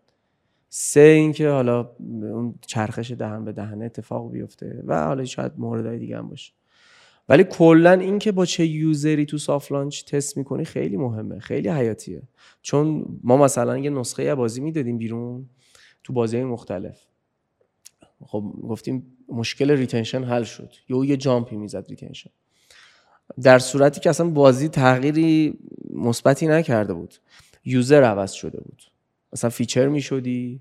سه 0.69 1.01
اینکه 1.01 1.49
حالا 1.49 1.91
اون 2.21 2.55
چرخش 2.67 3.11
دهن 3.11 3.45
به 3.45 3.53
دهن 3.53 3.83
اتفاق 3.83 4.31
بیفته 4.31 4.83
و 4.87 5.05
حالا 5.07 5.25
شاید 5.25 5.53
موردهای 5.59 5.99
دیگه 5.99 6.19
هم 6.19 6.29
باشه. 6.29 6.53
ولی 7.31 7.45
کلا 7.45 7.93
اینکه 7.93 8.33
با 8.33 8.47
چه 8.47 8.67
user 8.67 9.15
ی 9.15 9.27
تو 9.27 9.39
soft 9.39 9.73
launch 9.73 10.05
تست 10.05 10.37
می‌کنی 10.37 10.65
خیلی 10.65 10.97
مهمه 10.97 11.39
خیلی 11.39 11.69
حیاتیه. 11.69 12.23
چون 12.63 13.05
ما 13.23 13.37
مثلا 13.37 13.79
یه 13.79 13.91
نسخه 13.91 14.35
بازی 14.35 14.61
می‌دادیم 14.61 14.99
بیرون 14.99 15.47
تو 16.05 16.13
بازی 16.13 16.43
مختلف. 16.45 17.01
خب 18.27 18.45
گفتیم 18.69 19.17
مشکل 19.29 19.71
retention 19.71 20.25
حل 20.25 20.43
شد. 20.43 20.73
یا 20.89 21.05
یه 21.05 21.17
jump 21.17 21.49
ی 21.49 21.57
می‌زد 21.57 21.87
retention 21.89 22.31
در 23.43 23.59
صورتی 23.59 24.01
که 24.01 24.11
اصلا 24.11 24.31
بازی 24.31 24.69
تغییری 24.69 25.59
مثبتی 25.95 26.47
نکرده 26.47 26.95
بود. 26.95 27.15
user 27.65 28.03
عوض 28.03 28.33
شده 28.33 28.61
بود. 28.61 28.83
مثلا 29.33 29.51
feature 29.51 29.89
می‌شدی 29.89 30.61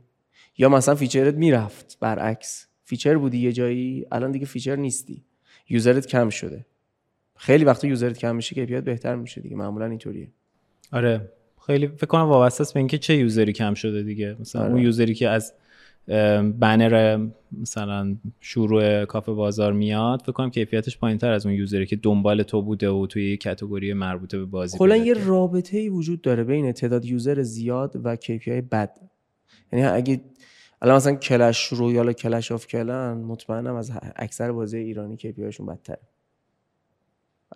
یا 0.57 0.69
مثلا 0.69 0.95
feature 0.95 1.30
ت 1.30 1.35
می‌رفت 1.35 1.97
برعکس. 1.99 2.67
feature 2.83 3.17
بودی 3.17 3.38
یه 3.38 3.51
جایی 3.51 4.05
الان 4.11 4.31
دیگه 4.31 4.45
feature 4.45 4.75
نیستی. 4.75 5.23
user 5.69 6.00
ت 6.00 6.07
کم 6.07 6.29
شده. 6.29 6.65
خیلی 7.35 7.65
وقتا 7.65 7.88
user 7.88 8.11
ت 8.11 8.17
کم 8.17 8.35
میشه 8.35 8.55
KPI 8.55 8.65
ات 8.65 8.83
بهتر 8.83 9.15
میشه 9.15 9.41
دیگه. 9.41 9.55
معمولا 9.55 9.85
اینطوریه. 9.85 10.27
آره. 10.91 11.31
خیلی 11.65 11.88
فکر 11.88 12.05
کنم 12.05 12.21
وابسته 12.21 12.61
است 12.61 12.73
به 12.73 12.79
اینکه 12.79 12.97
چه 12.97 13.17
user 13.17 13.46
ی 13.46 13.53
کم 13.53 13.73
شده 13.73 14.03
دیگه. 14.03 14.35
مثلا 14.39 14.61
آره. 14.61 14.71
اون 14.71 14.81
user 14.81 15.07
ی 15.07 15.13
که 15.13 15.29
از 15.29 15.53
بنر 16.59 17.27
مثلا 17.61 18.15
شروع 18.39 19.05
کافه 19.05 19.31
بازار 19.31 19.73
میاد 19.73 20.21
فکر 20.21 20.31
کنم 20.31 20.49
کیفیتش 20.49 20.97
پایینتر 20.97 21.31
از 21.31 21.45
اون 21.45 21.55
user 21.55 21.79
ی 21.79 21.85
که 21.85 21.95
دنبال 21.95 22.43
تو 22.43 22.61
بوده 22.61 22.89
و 22.89 23.07
توی 23.07 23.31
یه 23.31 23.38
category 23.38 23.93
مربوطه 23.93 24.38
به 24.38 24.45
بازی 24.45 24.77
کلا 24.77 24.97
یه 24.97 25.13
رابطه 25.13 25.77
ای 25.77 25.89
وجود 25.89 26.21
داره 26.21 26.43
بین 26.43 26.71
تعداد 26.71 27.05
user 27.05 27.41
زیاد 27.41 27.95
و 28.03 28.15
KPI 28.15 28.49
بد. 28.49 28.99
یعنی 29.73 29.85
اگه 29.85 30.21
الان 30.81 30.95
مثلا 30.95 31.15
Clash 31.15 31.67
Royale 31.67 32.13
Clash 32.13 32.51
of 32.51 32.67
Clans 32.67 33.13
مطمئنم 33.13 33.75
از 33.75 33.91
اکثر 34.15 34.51
بازی 34.51 34.77
ایرانی 34.77 35.17
KPI 35.17 35.38
شون 35.38 35.65
بدتره. 35.65 36.00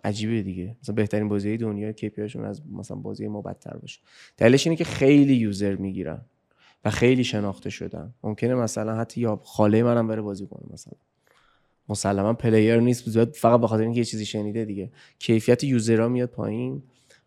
عجیبه 0.04 0.42
دیگه. 0.42 0.76
مثلا 0.82 0.94
بهترین 0.94 1.28
بازی 1.28 1.56
دنیا 1.56 1.92
KPI 1.92 2.14
شون 2.14 2.44
از 2.44 2.62
مثلا 2.72 2.96
بازی 2.96 3.28
ما 3.28 3.42
بدتر 3.42 3.76
باشه. 3.76 4.00
دلیلش 4.36 4.66
اینه 4.66 4.76
که 4.76 4.84
خیلی 4.84 5.34
user 5.34 5.74
می‌گیرن 5.74 6.20
و 6.84 6.90
خیلی 6.90 7.24
شناخته 7.24 7.70
شدن. 7.70 8.14
ممکنه 8.22 8.54
مثلا 8.54 8.96
حتی 8.96 9.20
یا 9.20 9.40
خاله 9.44 9.82
منم 9.82 10.08
بره 10.08 10.22
بازی 10.22 10.46
کنه 10.46 10.62
مثلا. 10.72 10.94
مسلما 11.88 12.32
player 12.32 12.76
نیست 12.76 13.24
فقط 13.24 13.60
به 13.60 13.66
خاطر 13.66 13.82
اینکه 13.82 13.98
یه 13.98 14.04
چیزی 14.04 14.26
شنیده 14.26 14.64
دیگه. 14.64 14.90
کیفیت 15.18 15.64
user 15.64 15.99
ها 15.99 16.08
میاد 16.08 16.28
پایین. 16.28 16.82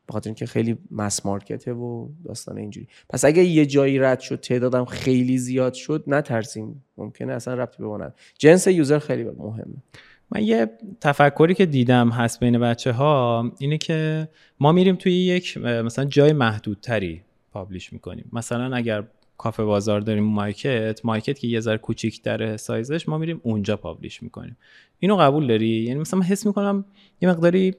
به 0.07 0.13
خاطر 0.13 0.29
اینکه 0.29 0.45
خیلی 0.45 0.77
mass 0.91 1.25
market 1.25 1.66
ه 1.66 1.73
و 1.73 2.07
داستان 2.25 2.57
اینجوری. 2.57 2.87
پس 3.09 3.25
اگه 3.25 3.43
یه 3.43 3.65
جایی 3.65 3.99
رد 3.99 4.19
شد 4.19 4.39
تعدادم 4.39 4.85
خیلی 4.85 5.37
زیاد 5.37 5.73
شد 5.73 6.03
نترسیم. 6.07 6.83
ممکنه 6.97 7.33
اصلا 7.33 7.53
ربطی 7.53 7.83
بماند 7.83 8.13
جنس 8.37 8.67
user 8.67 8.99
خیلی 8.99 9.23
مهمه. 9.23 9.83
من 10.31 10.43
یه 10.43 10.69
تفکری 11.01 11.53
که 11.53 11.65
دیدم 11.65 12.09
هست 12.09 12.39
بین 12.39 12.59
بچه 12.59 12.91
ها 12.91 13.51
اینه 13.59 13.77
که 13.77 14.29
ما 14.59 14.71
میریم 14.71 14.95
توی 14.95 15.13
یک 15.13 15.57
مثلا 15.57 16.05
جای 16.05 16.33
محدودتری 16.33 17.21
publish 17.51 17.93
می‌کنیم. 17.93 18.29
مثلا 18.33 18.75
اگر 18.75 19.03
کافه 19.37 19.63
بازار 19.63 20.01
داریم 20.01 20.23
مایکت 20.23 20.99
مایکت 21.03 21.39
که 21.39 21.47
یه 21.47 21.59
ذره 21.59 21.77
کوچیک‌تره 21.77 22.57
سایزش 22.57 23.09
ما 23.09 23.17
میریم 23.17 23.41
اونجا 23.43 23.77
publish 23.77 24.23
می‌کنیم. 24.23 24.57
اینو 24.99 25.15
قبول 25.15 25.47
داری؟ 25.47 25.67
یعنی 25.67 25.99
مثلا 25.99 26.19
من 26.19 26.25
حس 26.25 26.45
می‌کنم 26.45 26.85
یه 27.21 27.29
مقداری 27.29 27.75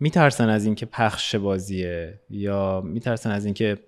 میترسن 0.00 0.48
از 0.48 0.64
اینکه 0.64 0.86
پخش 0.86 1.34
بازیه 1.34 2.20
یا 2.30 2.80
میترسن 2.84 3.30
از 3.30 3.44
اینکه 3.44 3.78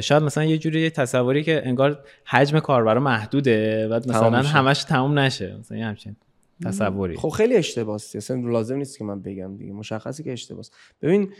شاید 0.00 0.22
مثلا 0.22 0.44
یه 0.44 0.58
جوری 0.58 0.90
تصوری 0.90 1.42
که 1.42 1.62
انگار 1.64 2.04
حجم 2.24 2.60
کاربرا 2.60 3.00
محدوده 3.00 3.88
و 3.88 3.94
مثلا 3.94 4.42
همش 4.42 4.84
تموم 4.84 5.18
نشه. 5.18 5.56
مثلا 5.56 5.78
همچین 5.78 6.16
تصوری. 6.64 7.16
خب 7.16 7.28
خیلی 7.28 7.54
اشتباهه 7.54 7.94
اصلا 7.94 8.50
لازم 8.50 8.76
نیست 8.76 8.98
که 8.98 9.04
من 9.04 9.22
بگم 9.22 9.56
دیگه. 9.56 9.72
مشخصی 9.72 10.22
که 10.22 10.32
اشتباهه 10.32 10.68
ببین 11.02 11.32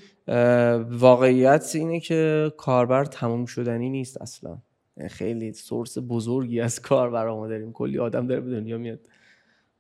واقعیت 0.91 1.71
اینه 1.75 2.00
که 2.00 2.53
کاربر 2.57 3.05
تموم 3.05 3.47
شدنی 3.47 3.91
نیست 3.91 4.23
اصلا. 4.23 4.59
خیلی 5.11 5.53
سورس 5.53 5.99
بزرگی 6.09 6.61
از 6.61 6.83
کاربر 6.83 7.29
ما 7.29 7.49
داریم. 7.49 7.73
کلی 7.73 7.99
آدم 7.99 8.27
داره 8.27 8.41
به 8.41 8.50
دنیا 8.50 8.79
میاد. 8.79 9.00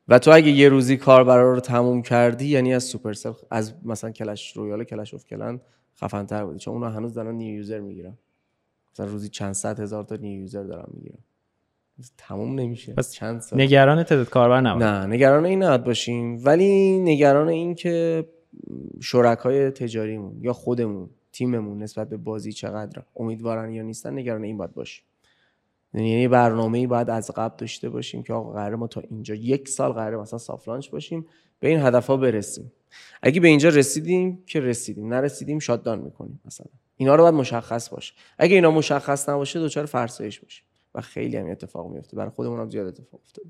و 0.08 0.18
تو 0.18 0.30
اگه 0.34 0.50
یه 0.50 0.68
روزی 0.68 0.96
کاربرا 0.96 1.52
رو 1.52 1.60
تموم 1.60 2.02
کردی 2.02 2.48
یعنی 2.48 2.74
از 2.74 2.84
Supercell 2.84 3.32
از 3.50 3.74
مثلا 3.84 4.10
Clash 4.10 4.56
Royale 4.56 4.84
Clash 4.84 5.14
of 5.14 5.24
Clans 5.24 5.60
خفن 6.00 6.26
تر 6.26 6.44
بودی. 6.44 6.58
چون 6.58 6.74
اونا 6.74 6.90
هنوز 6.90 7.14
دارن 7.14 7.34
new 7.34 7.56
user 7.56 7.80
می‌گیرن. 7.80 8.18
مثلا 8.92 9.06
روزی 9.06 9.28
چند 9.28 9.52
صد 9.52 9.80
هزار 9.80 10.04
تا 10.04 10.16
new 10.16 10.40
user 10.40 10.62
دارن 10.62 10.86
می‌گیرن. 10.94 11.18
تموم 12.18 12.54
نمیشه. 12.54 12.92
پس 12.92 13.12
چند 13.12 13.40
سال 13.40 13.60
نگران 13.60 14.02
تعداد 14.02 14.28
کاربر 14.28 14.60
نباید. 14.60 14.84
نه 14.84 15.06
نگران 15.06 15.44
این 15.44 15.62
نباید 15.62 15.84
باشیم. 15.84 16.40
ولی 16.44 16.98
نگران 16.98 17.48
این 17.48 17.74
که 17.74 18.28
شرکای 19.00 19.70
تجاریمون 19.70 20.36
یا 20.40 20.52
خودمون 20.52 21.10
تیممون 21.32 21.82
نسبت 21.82 22.08
به 22.08 22.16
بازی 22.16 22.52
چقدر 22.52 23.02
امیدوارن 23.16 23.72
یا 23.72 23.82
نیستن 23.82 24.18
نگران 24.18 24.44
این 24.44 24.56
باید 24.56 24.74
باشیم. 24.74 25.04
یعنی 25.94 26.28
برنامه 26.28 26.78
ای 26.78 26.86
باید 26.86 27.10
از 27.10 27.30
قبل 27.30 27.56
داشته 27.58 27.88
باشیم 27.88 28.22
که 28.22 28.32
آقا 28.32 28.52
قراره 28.52 28.76
ما 28.76 28.86
تا 28.86 29.00
اینجا 29.00 29.34
یک 29.34 29.68
سال 29.68 29.92
قراره 29.92 30.16
مثلا 30.16 30.38
soft 30.38 30.59
launch 30.59 30.90
باشیم 30.90 31.26
به 31.60 31.68
این 31.68 31.80
هدف 31.80 32.06
ها 32.06 32.16
برسیم. 32.16 32.72
اگه 33.22 33.40
به 33.40 33.48
اینجا 33.48 33.68
رسیدیم 33.68 34.42
که 34.46 34.60
رسیدیم 34.60 35.14
نرسیدیم 35.14 35.58
shut 35.58 35.78
down 35.78 35.98
می‌کنیم 35.98 36.40
مثلا. 36.44 36.66
اینا 36.96 37.14
رو 37.14 37.22
باید 37.22 37.34
مشخص 37.34 37.88
باشه. 37.88 38.14
اگه 38.38 38.54
اینا 38.54 38.70
مشخص 38.70 39.28
نباشه 39.28 39.60
دچار 39.60 39.86
فرسایش 39.86 40.40
باشیم 40.40 40.64
و 40.94 41.00
خیلی 41.00 41.36
هم 41.36 41.50
اتفاق 41.50 41.90
میفته 41.92 42.16
برای 42.16 42.30
خودمون 42.30 42.60
هم 42.60 42.70
زیاد 42.70 42.86
اتفاق 42.86 43.20
افتاده. 43.24 43.48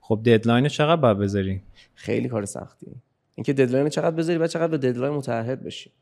خب 0.00 0.20
ددلاین 0.26 0.68
چقدر 0.68 1.00
باید 1.00 1.18
بذاری 1.18 1.62
خیلی 1.94 2.28
کار 2.28 2.44
سختیه 2.44 2.94
اینکه 3.34 3.52
deadline 3.52 3.88
چقدر 3.88 4.16
بذاری 4.16 4.38
و 4.38 4.46
چقدر 4.46 4.68
به 4.68 4.78
deadline 4.78 5.14
متعهد 5.14 5.62
بشی 5.62 5.92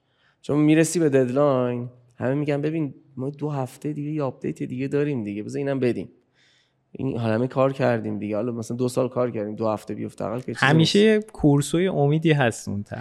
چون 0.43 0.59
می‌رسی 0.59 0.99
به 0.99 1.09
deadline 1.09 1.89
همه 2.21 2.35
میگن 2.35 2.61
ببین 2.61 2.95
ما 3.17 3.31
دو 3.31 3.51
هفته 3.51 3.93
دیگه 3.93 4.11
یه 4.11 4.23
update 4.23 4.63
دیگه 4.63 4.89
داریم 4.89 5.25
دیگه 5.25 5.43
بذار 5.43 5.59
اینم 5.59 5.81
بدیم. 5.81 6.09
این 6.93 7.19
همه 7.19 7.47
کار 7.47 7.73
کردیم 7.73 8.19
دیگه. 8.19 8.37
حالا 8.37 8.53
مثلا 8.53 8.77
دو 8.77 8.89
سال 8.89 9.09
کار 9.09 9.31
کردیم 9.31 9.55
دو 9.55 9.69
هفته 9.69 9.95
بیفته 9.95 10.25
اقل 10.25 10.41
که 10.41 10.53
همیشه 10.57 11.21
کورسوی 11.21 11.89
امیدی 11.89 12.33
هست 12.33 12.69
اون 12.69 12.83
تا 12.83 12.97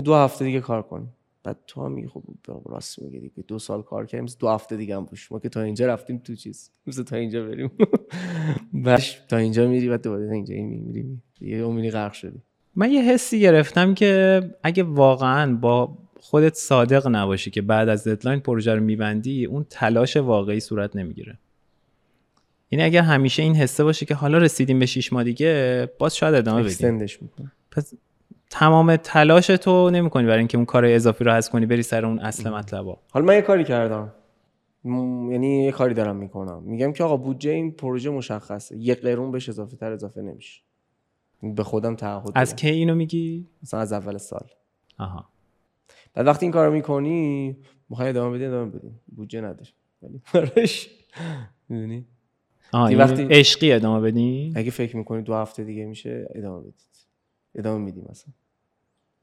دو 0.00 0.14
هفته 0.14 0.44
دیگه 0.44 0.60
کار 0.60 0.82
کنیم. 0.82 1.12
بعد 1.44 1.58
تو 1.66 1.84
هم 1.84 1.92
میگی 1.92 2.08
خب 2.08 2.22
راست 2.66 3.02
میگی 3.02 3.20
دیگه 3.20 3.44
دو 3.48 3.58
سال 3.58 3.82
کار 3.82 4.06
کردیم 4.06 4.26
دو 4.38 4.48
هفته 4.48 4.76
دیگه 4.76 4.96
هم 4.96 5.04
باش 5.04 5.32
ما 5.32 5.38
که 5.38 5.48
تا 5.48 5.60
اینجا 5.60 5.86
رفتیم 5.86 6.18
تو 6.18 6.34
چیز؟ 6.34 6.70
مثل 6.86 7.02
تا 7.02 7.16
اینجا 7.16 7.44
بریم. 7.44 7.70
باش 8.84 9.22
تا 9.28 9.36
اینجا 9.36 9.68
میری 9.68 9.88
بعد 9.88 10.02
دوباره 10.02 10.26
تا 10.26 10.32
اینجا 10.32 10.54
میری. 10.54 11.18
یه 11.40 11.66
امیدی 11.66 11.90
غرق 11.90 12.12
شدی. 12.12 12.42
من 12.74 12.92
یه 12.92 13.02
حسی 13.02 13.40
گرفتم 13.40 13.94
که 13.94 14.40
اگه 14.62 14.82
واقعا 14.82 15.56
با 15.56 15.98
خودت 16.24 16.54
صادق 16.54 17.08
نباشی 17.08 17.50
که 17.50 17.62
بعد 17.62 17.88
از 17.88 18.08
ددلاین 18.08 18.40
پروژه 18.40 18.74
رو 18.74 18.80
میبندی 18.80 19.44
اون 19.44 19.66
تلاش 19.70 20.16
واقعی 20.16 20.60
صورت 20.60 20.96
نمی‌گیره. 20.96 21.38
یعنی 22.70 22.84
اگر 22.84 23.02
همیشه 23.02 23.42
این 23.42 23.54
حسه 23.54 23.84
باشه 23.84 24.06
که 24.06 24.14
حالا 24.14 24.38
رسیدیم 24.38 24.78
به 24.78 24.86
شیش 24.86 25.12
ماه 25.12 25.24
دیگه 25.24 25.88
باز 25.98 26.16
شاید 26.16 26.34
ادامه 26.34 26.62
بدیم. 26.62 27.06
پس 27.70 27.94
تمام 28.50 28.96
تلاش 28.96 29.46
تو 29.46 29.90
نمی‌کنی 29.90 30.26
برای 30.26 30.38
اینکه 30.38 30.56
اون 30.56 30.64
کار 30.64 30.84
اضافی 30.84 31.24
رو 31.24 31.32
حذف 31.32 31.50
کنی 31.50 31.66
بری 31.66 31.82
سر 31.82 32.06
اون 32.06 32.18
اصل 32.18 32.50
مطلب 32.50 32.98
حالا 33.10 33.26
من 33.26 33.34
یه 33.34 33.42
کاری 33.42 33.64
کردم. 33.64 34.12
یعنی 34.84 35.64
یه 35.64 35.72
کاری 35.72 35.94
دارم 35.94 36.16
می‌کنم. 36.16 36.62
میگم 36.62 36.92
که 36.92 37.04
آقا 37.04 37.16
بودجه 37.16 37.50
این 37.50 37.72
پروژه 37.72 38.10
مشخصه. 38.10 38.76
یه 38.78 38.94
قرون 38.94 39.30
بهش 39.30 39.48
اضافه 39.48 39.76
تر 39.76 39.92
اضافه 39.92 40.22
نمیشه. 40.22 40.62
به 41.42 41.64
خودم 41.64 41.96
تعهد 41.96 42.32
از 42.34 42.56
کی 42.56 42.70
اینو 42.70 42.94
میگی؟ 42.94 43.46
مثلا 43.62 43.80
از 43.80 43.92
اول 43.92 44.18
سال. 44.18 44.46
آها. 44.98 45.31
بعد 46.14 46.26
وقتی 46.26 46.46
این 46.46 46.52
کارو 46.52 46.72
می‌کنی 46.72 47.56
می‌خوای 47.88 48.08
ادامه 48.08 48.36
بدی 48.36 48.44
ادامه 48.44 48.70
بدی. 48.70 48.90
بودجه 49.16 49.40
نداری 49.40 49.70
ولی 50.02 50.20
براش 50.34 50.88
می‌دونی؟ 51.68 52.06
آه 52.72 52.94
وقتی 52.94 53.22
عشقی 53.22 53.72
ادامه 53.72 54.00
بدی؟ 54.00 54.52
اگه 54.56 54.70
فکر 54.70 54.96
می‌کنی 54.96 55.22
دو 55.22 55.34
هفته 55.34 55.64
دیگه 55.64 55.84
میشه 55.84 56.28
ادامه 56.34 56.60
بدید. 56.60 56.74
ادامه 57.54 57.84
میدیم 57.84 58.06
مثلا. 58.10 58.32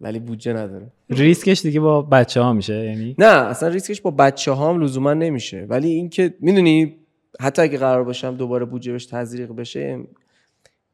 ولی 0.01 0.19
بودجه 0.19 0.53
نداره. 0.53 0.91
ریسکش 1.09 1.61
دیگه 1.61 1.79
با 1.79 2.01
بچه 2.01 2.41
ها 2.41 2.53
میشه 2.53 2.85
یعنی؟ 2.85 3.15
نه 3.17 3.25
اصلا 3.25 3.69
ریسکش 3.69 4.01
با 4.01 4.11
بچه 4.11 4.51
ها 4.51 4.69
هم 4.69 4.83
لزوما 4.83 5.13
نمیشه. 5.13 5.65
ولی 5.69 5.87
اینکه 5.87 6.35
می‌دونی 6.39 6.95
حتی 7.39 7.61
اگه 7.61 7.77
قرار 7.77 8.03
باشم 8.03 8.35
دوباره 8.35 8.65
بودجه 8.65 8.91
بهش 8.91 9.05
تزریق 9.05 9.51
بشه 9.51 10.03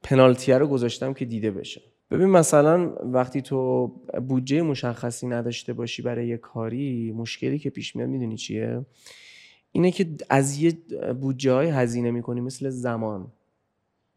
پنالتی 0.04 0.52
رو 0.52 0.68
گذاشتم 0.68 1.14
که 1.14 1.26
دیده 1.26 1.52
بشه. 1.52 1.82
ببین 2.12 2.30
مثلا 2.30 2.96
وقتی 3.04 3.42
تو 3.42 3.88
بودجه 4.28 4.62
مشخصی 4.62 5.28
نداشته 5.28 5.74
باشی 5.74 6.02
برای 6.02 6.28
یه 6.28 6.38
کاری 6.38 7.12
مشکلی 7.12 7.60
که 7.60 7.70
پیش 7.70 7.96
میاد 7.96 8.10
می‌دونی 8.10 8.38
چیه؟ 8.38 8.86
اینه 9.72 9.92
که 9.92 10.08
از 10.30 10.62
یه 10.62 10.72
بودجه 11.22 11.52
های 11.52 11.68
هزینه 11.68 12.12
می‌کنی 12.12 12.42
مثل 12.42 12.70
زمان 12.70 13.28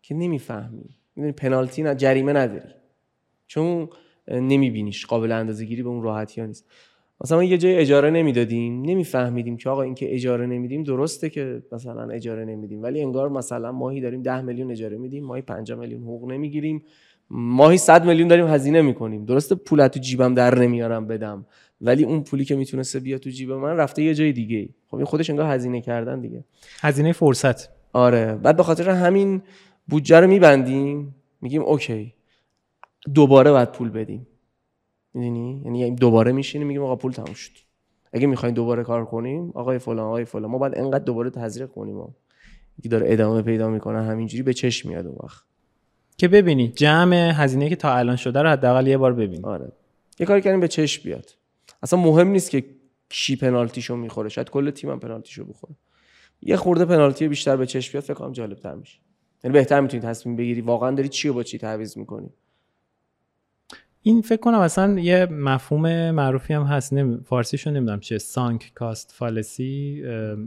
که 0.02 0.14
نمی‌فهمی. 0.14 0.96
می‌دونی 1.16 1.32
پنالتی 1.32 1.82
نه 1.82 1.94
جریمه 1.94 2.32
نداری. 2.32 2.68
چون 3.46 3.88
نمیبینیش 4.28 5.06
قابل 5.06 5.32
اندازه 5.32 5.64
گیری 5.64 5.82
به 5.82 5.88
اون 5.88 6.02
راحتی 6.02 6.40
ها 6.40 6.46
نیست. 6.46 6.64
مثلا 7.20 7.44
یه 7.44 7.58
جای 7.58 7.76
اجاره 7.76 8.10
نمی‌دادیم 8.10 8.82
نمیفهمیدیم 8.82 9.56
که 9.56 9.70
آقا 9.70 9.82
اینکه 9.82 10.14
اجاره 10.14 10.46
نمیدیم 10.46 10.82
درسته 10.82 11.30
که 11.30 11.62
مثلا 11.72 12.10
اجاره 12.10 12.44
نمیدیم. 12.44 12.82
ولی 12.82 13.02
انگار 13.02 13.28
مثلا 13.28 13.72
ماهی 13.72 14.00
داریم 14.00 14.22
10 14.22 14.40
میلیون 14.40 14.70
اجاره 14.70 14.96
میدیم 14.96 15.24
ماهی 15.24 15.42
5 15.42 15.72
میلیون 15.72 16.02
حقوق 16.02 16.30
نمی‌گیریم. 16.30 16.82
ماهی 17.30 17.78
100 17.78 18.04
میلیون 18.04 18.28
داریم 18.28 18.46
هزینه 18.46 18.82
می‌کنیم. 18.82 19.24
درسته 19.24 19.54
پول 19.54 19.88
تو 19.88 20.00
جیبم 20.00 20.34
در 20.34 20.58
نمیارم 20.58 21.06
بدم 21.06 21.46
ولی 21.80 22.04
اون 22.04 22.22
پولی 22.22 22.44
که 22.44 22.56
می‌تونسته 22.56 23.00
بیا 23.00 23.18
تو 23.18 23.30
جیب 23.30 23.52
من 23.52 23.76
رفته 23.76 24.02
یه 24.02 24.14
جای 24.14 24.32
دیگه 24.32 24.68
خب 24.86 24.96
این 24.96 25.04
خودش 25.04 25.30
انگار 25.30 25.54
هزینه 25.54 25.80
کردن 25.80 26.20
دیگه. 26.20 26.44
هزینه 26.80 27.12
فرصت. 27.12 27.68
آره. 27.92 28.34
بعد 28.34 28.56
به 28.56 28.62
خاطر 28.62 28.90
همین 28.90 29.42
بودجه 29.88 30.20
رو 30.20 30.26
میبندیم. 30.26 31.14
میگیم 31.40 31.62
اوکی 31.62 32.14
دوباره 33.14 33.50
باید 33.50 33.72
پول 33.72 33.90
بدیم. 33.90 34.26
می‌دونی؟ 35.14 35.62
یعنی 35.64 35.90
دوباره 35.94 36.32
میشینیم 36.32 36.66
میگیم 36.66 36.82
آقا 36.82 36.96
پول 36.96 37.12
تموم 37.12 37.34
شد. 37.34 37.52
اگه 38.12 38.26
می‌خواین 38.26 38.54
دوباره 38.54 38.82
کار 38.82 39.04
کنیم 39.04 39.50
آقای 39.54 39.78
فلان 39.78 40.06
آقای 40.06 40.24
فلان 40.24 40.50
ما 40.50 40.58
باید 40.58 40.78
انقدر 40.78 41.04
دوباره 41.04 41.30
تزریق 41.30 41.68
کنیم. 41.68 42.14
که 42.82 42.88
داره 42.88 43.12
ادامه 43.12 43.42
پیدا 43.42 43.70
می‌کنه 43.70 44.02
همینجوری 44.02 44.42
به 44.42 44.52
چشم 44.52 44.88
میاد 44.88 45.06
اون 45.06 45.16
وقت. 45.22 45.47
که 46.18 46.28
ببینی 46.28 46.68
جمع 46.68 47.32
هزینه 47.34 47.68
که 47.68 47.76
تا 47.76 47.96
الان 47.96 48.16
شده 48.16 48.42
رو 48.42 48.48
حداقل 48.48 48.86
یه 48.86 48.98
بار 48.98 49.12
ببین 49.12 49.44
آره. 49.44 49.72
یه 50.18 50.26
کاری 50.26 50.40
کردیم 50.40 50.60
به 50.60 50.68
چشم 50.68 51.02
بیاد. 51.04 51.30
اصلا 51.82 51.98
مهم 51.98 52.28
نیست 52.28 52.50
که 52.50 52.64
کی 53.08 53.36
پنالتیشو 53.36 53.96
می‌خوره. 53.96 54.28
شاید 54.28 54.50
کل 54.50 54.70
تیمم 54.70 55.00
پنالتیشو 55.00 55.44
بخوره. 55.44 55.74
یه 56.42 56.56
خورده 56.56 56.84
پنالتی 56.84 57.28
بیشتر 57.28 57.56
به 57.56 57.66
چشم 57.66 57.92
بیاد 57.92 58.04
فکر 58.04 58.14
کنم 58.14 58.32
جالب 58.32 58.58
تر 58.58 58.74
میشه. 58.74 58.98
یعنی 59.44 59.52
بهتر 59.52 59.80
می‌تونی 59.80 60.02
تصمیم 60.02 60.36
بگیری. 60.36 60.60
واقعا 60.60 60.90
داری 60.90 61.08
چی 61.08 61.30
با 61.30 61.42
چی 61.42 61.58
تعویض 61.58 61.96
می‌کنی؟ 61.96 62.30
این 64.02 64.22
فکر 64.22 64.40
کنم 64.40 64.58
اصلا 64.58 65.00
یه 65.00 65.26
مفهوم 65.26 66.10
معروفی 66.10 66.54
هم 66.54 66.62
هست. 66.62 66.92
نمی... 66.92 67.18
فارسیشو 67.24 67.70
نمی‌دونم 67.70 68.00
چیه. 68.00 68.18
سانک 68.18 68.72
کاست 68.74 69.12
فالسی 69.12 70.02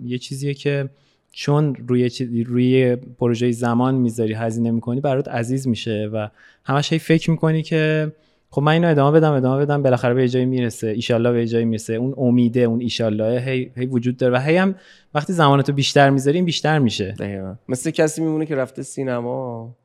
یه 0.06 0.17
چیزیه 0.17 0.54
که 0.54 0.89
چون 1.32 1.76
روی 1.88 2.10
روی 2.46 2.96
پروژه 2.96 3.52
زمان 3.52 3.96
می‌ذاری 3.96 4.34
هزینه 4.34 4.72
می‌کنی 4.72 5.02
برات 5.02 5.28
عزیز 5.28 5.67
میشه 5.67 6.10
و 6.13 6.28
همش 6.65 6.94
هی 6.94 7.00
فکر 7.00 7.32
می‌کنی 7.32 7.63
که 7.63 8.12
خب 8.50 8.62
من 8.62 8.72
اینو 8.72 8.88
ادامه 8.88 9.20
بدم 9.20 9.32
ادامه 9.32 9.65
بدم 9.65 9.84
بالاخره 9.84 10.13
به 10.13 10.30
جایی 10.30 10.46
می‌رسه 10.46 10.88
ایشالله 10.88 11.32
به 11.32 11.48
جایی 11.48 11.65
می‌رسه. 11.65 11.94
اون 11.94 12.13
امیده 12.17 12.60
اون 12.60 12.82
ایشالله 12.82 13.41
هی, 13.41 13.72
هی 13.76 13.86
وجود 13.86 14.17
داره 14.17 14.34
و 14.34 14.38
هی 14.38 14.58
هم 14.58 14.76
وقتی 15.13 15.34
زمانتو 15.34 15.74
بیشتر 15.74 16.10
می‌ذاری 16.10 16.41
بیشتر 16.41 16.80
میشه. 16.80 17.15
دقیقا. 17.20 17.56
مثل 17.70 17.91
کسی 17.91 18.22
میمونه 18.22 18.46
که 18.46 18.56
رفته 18.56 18.84
سینما 18.84 19.76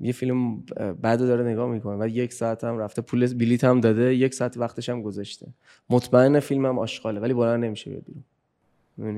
یه 0.00 0.12
فیلم 0.12 0.62
بعدو 1.02 1.26
داره 1.26 1.44
نگاه 1.44 1.70
می‌کنه 1.70 2.04
و 2.04 2.08
یک 2.08 2.32
ساعت 2.32 2.64
هم 2.64 2.78
رفته 2.78 3.02
پول 3.02 3.34
بلیت 3.34 3.64
هم 3.64 3.80
داده 3.80 4.14
یک 4.14 4.34
ساعت 4.34 4.56
وقتش 4.56 4.88
هم 4.88 5.02
گذاشته. 5.02 5.46
مطمئن 5.90 6.40
فیلمم 6.40 6.78
آشغاله 6.78 7.20
ولی 7.20 7.34
بلند 7.34 7.64
نمیشه 7.64 7.90
بیاد 7.90 8.04
بیرون. 8.06 8.24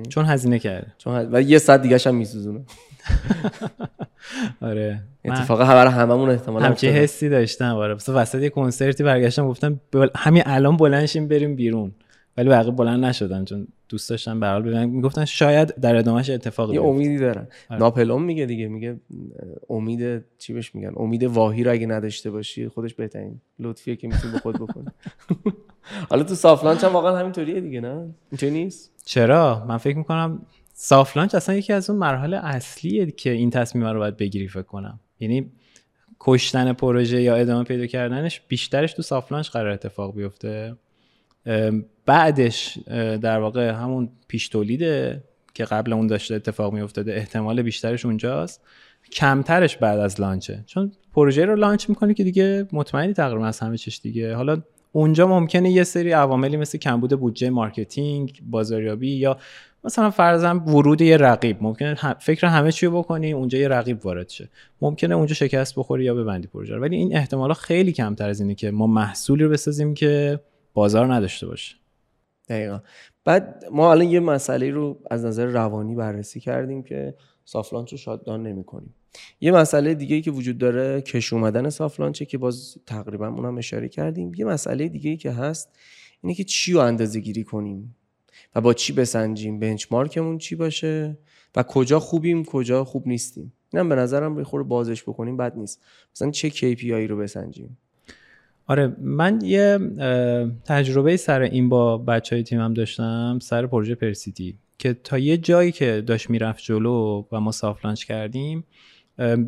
چون 0.09 0.25
هزینه 0.25 0.59
کرده. 0.59 0.87
چون 0.99 1.29
و 1.33 1.43
یه 1.43 1.59
ساعت 1.59 1.83
دیگه 1.83 1.99
هم 2.07 2.15
میسوزونه. 2.15 2.61
آره. 4.61 5.03
اتفاقا 5.25 5.65
خبر 5.65 5.87
هممون 5.87 6.31
احتمالاً 6.31 6.67
همچین 6.67 6.91
حسی 6.91 7.29
داشتم. 7.29 7.77
آره. 7.77 7.95
مثلا 7.95 8.23
وسط 8.23 8.43
یه 8.43 8.49
کنسرتی 8.51 9.05
برگشتم 9.05 9.49
گفتم 9.49 9.81
همین 10.17 10.43
الان 10.47 10.77
بلنشیم 10.77 11.29
بریم 11.29 11.57
بیرون. 11.57 11.93
ولی 12.37 12.49
بقیه 12.49 12.71
بلند 12.71 13.05
نشدن 13.05 13.45
چون 13.45 13.69
دوست 13.93 14.11
داشتن 14.11 14.41
به 14.41 14.47
حال 14.47 14.63
ببینن 14.63 14.85
می‌گفتن 14.85 15.25
شاید 15.25 15.75
در 15.75 15.97
ادامهش 15.97 16.31
اتفاقی 16.31 16.75
یه 16.75 16.83
امیدی 16.83 17.19
دارن. 17.19 17.49
آره. 17.71 17.81
ناپلون 17.81 18.23
میگه 18.23 18.47
دیگه 18.47 18.69
میگه 18.69 19.01
امید 19.71 20.25
چی 20.39 20.53
بهش 20.53 20.75
میگن؟ 20.75 20.93
امید 20.97 21.25
واهی 21.25 21.65
رو 21.65 21.73
اگه 21.73 21.87
نداشته 21.87 22.31
باشی 22.31 22.69
خودش 22.69 22.95
بهترین 22.95 23.41
لطفیه 23.59 23.97
که 23.97 24.09
می‌تونی 24.09 24.33
به 24.33 24.39
خود 24.39 24.55
بکنی. 24.55 24.87
حالا 26.11 26.23
تو 26.23 26.35
soft 26.35 26.55
launch 26.55 26.85
هم 26.85 26.93
واقعا 26.93 27.17
همینطوریه 27.17 27.61
دیگه 27.61 27.81
نه؟ 27.81 28.15
اینطوری 28.31 28.53
نیست؟ 28.53 28.91
چرا؟ 29.05 29.65
من 29.69 29.77
فکر 29.77 29.97
می‌کنم 29.97 30.47
soft 30.75 30.99
launch 30.99 31.35
اصلا 31.35 31.55
یکی 31.55 31.73
از 31.73 31.91
اون 31.91 31.99
مرحله 31.99 32.37
اصلیه 32.37 33.11
که 33.11 33.31
این 33.31 33.51
تصمیم 33.51 33.85
رو 33.85 33.99
باید 33.99 34.17
بگیری 34.17 34.49
فکر 34.49 34.63
کنم. 34.63 35.01
یعنی 35.21 35.53
کشتن 36.21 36.73
پروژه 36.73 37.23
یا 37.23 37.37
ادامه 37.37 37.65
پیدا 37.65 37.87
کردنش 37.87 38.41
بیشترش 38.49 38.93
تو 38.93 39.03
soft 39.03 39.22
launch 39.22 39.51
قرار 39.51 39.71
اتفاق 39.71 40.15
بیفته. 40.15 40.77
بعدش 42.07 42.79
در 43.23 43.39
واقع 43.39 43.71
همون 43.71 44.09
پیش 44.29 44.49
تولیده 44.49 45.25
که 45.55 45.65
قبل 45.65 45.93
اون 45.93 46.07
داشته 46.07 46.35
اتفاق 46.35 46.73
می 46.73 46.81
افتاده 46.81 47.15
احتمال 47.15 47.63
بیشترش 47.63 48.05
اونجاست 48.07 48.61
کمترش 49.13 49.77
بعد 49.77 49.99
از 49.99 50.21
launch 50.21 50.54
ه. 50.54 50.65
چون 50.67 50.93
پروژه 51.15 51.45
رو 51.45 51.57
launch 51.57 51.89
می‌کنی 51.89 52.15
که 52.15 52.25
دیگه 52.25 52.67
مطمئنی 52.73 53.13
تقریبا 53.13 53.47
از 53.47 53.61
همه 53.61 53.79
چیش 53.79 54.01
دیگه. 54.01 54.35
حالا 54.35 54.63
اونجا 54.93 55.27
ممکنه 55.27 55.71
یه 55.71 55.85
سری 55.85 56.13
عواملی 56.13 56.57
مثل 56.57 56.79
کمبود 56.79 57.21
بودجه 57.21 57.51
marketing 57.51 58.43
بازاریابی 58.51 59.11
یا 59.11 59.39
مثلا 59.85 60.11
فرضاً 60.11 60.55
ورود 60.55 61.01
یه 61.01 61.17
رقیب. 61.17 61.63
ممکنه 61.63 61.95
فکر 62.19 62.47
همه 62.47 62.73
چی 62.73 62.89
بکنی 62.89 63.33
اونجا 63.33 63.59
یه 63.59 63.69
رقیب 63.69 64.07
وارد 64.07 64.29
شه. 64.29 64.49
ممکنه 64.81 65.15
اونجا 65.15 65.35
شکست 65.35 65.75
بخوری 65.77 66.05
یا 66.05 66.15
ببندی 66.15 66.49
پروژه 66.49 66.77
ولی 66.77 66.97
این 66.97 67.17
احتمالا 67.17 67.55
خیلی 67.55 67.93
کمتر 67.93 68.29
از 68.29 68.41
اینه 68.41 68.55
که 68.55 68.71
ما 68.71 68.87
محصولی 68.87 69.45
رو 69.45 69.51
بسازیم 69.51 69.95
که 69.95 70.41
بازار 70.75 71.15
نداشته 71.15 71.47
باشه. 71.47 71.77
دقیقا. 72.49 72.81
بعد 73.25 73.65
ما 73.73 73.91
الان 73.91 74.09
یه 74.09 74.21
مسئله 74.21 74.71
رو 74.71 75.01
از 75.11 75.25
نظر 75.25 75.47
روانی 75.47 75.95
بررسی 75.95 76.41
کردیم 76.41 76.83
که 76.83 77.15
soft 77.45 77.64
launch 77.64 77.93
رو 77.93 77.99
shut 77.99 78.21
down 78.21 78.43
نمی 78.43 78.65
کنیم 78.65 78.95
یه 79.41 79.53
مسئله 79.53 79.95
دیگه 79.95 80.17
ای 80.17 80.23
که 80.23 80.31
وجود 80.31 80.59
داره 80.59 81.01
کش 81.01 81.33
اومدن 81.33 81.71
soft 81.71 81.90
launch 81.90 82.20
ه 82.20 82.25
که 82.25 82.39
باز 82.39 82.79
تقریبا 82.87 83.29
اونم 83.29 83.59
اشاره 83.59 83.89
کردیم. 83.89 84.35
یه 84.35 84.45
مسئله 84.45 84.89
دیگه 84.89 85.11
ای 85.11 85.17
که 85.17 85.31
هست 85.31 85.69
اینه 86.23 86.35
که 86.35 86.45
چی 86.45 86.73
رو 86.73 86.81
اندازه 86.81 87.21
گیری 87.21 87.45
کنیم 87.45 87.97
و 88.55 88.61
با 88.61 88.75
چی 88.75 88.93
بسنجیم 88.93 89.59
benchmark 89.59 90.19
مون 90.19 90.39
چی 90.39 90.57
باشه 90.57 91.19
و 91.57 91.63
کجا 91.63 92.01
خوبیم 92.01 92.45
کجا 92.45 92.85
خوب 92.85 93.09
نیستیم. 93.09 93.53
اینم 93.73 93.89
به 93.89 93.95
نظرم 93.95 94.35
یه 94.35 94.45
خورده 94.45 94.63
بازش 94.63 95.03
بکنیم 95.03 95.37
بد 95.37 95.57
نیست. 95.57 95.83
مثلا 96.15 96.31
چه 96.31 96.51
KPI 96.51 97.11
رو 97.11 97.17
بسنجیم. 97.17 97.79
آره 98.67 98.97
من 99.01 99.41
یه 99.43 99.79
تجربه 100.65 101.17
سر 101.17 101.41
این 101.41 101.69
با 101.69 101.99
بچه 101.99 102.37
های 102.37 102.43
تیمم 102.43 102.75
داشتم 102.75 103.39
سر 103.43 103.67
پروژه 103.67 103.95
پرسیتی 103.95 104.59
که 104.79 104.95
تا 104.95 105.19
یه 105.19 105.37
جایی 105.37 105.73
که 105.73 106.03
داشت 106.07 106.31
می‌رفت 106.31 106.65
جلو 106.65 107.25
و 107.33 107.41
ما 107.41 107.53
soft 107.53 107.85
launch 107.85 108.05
کردیم 108.05 108.65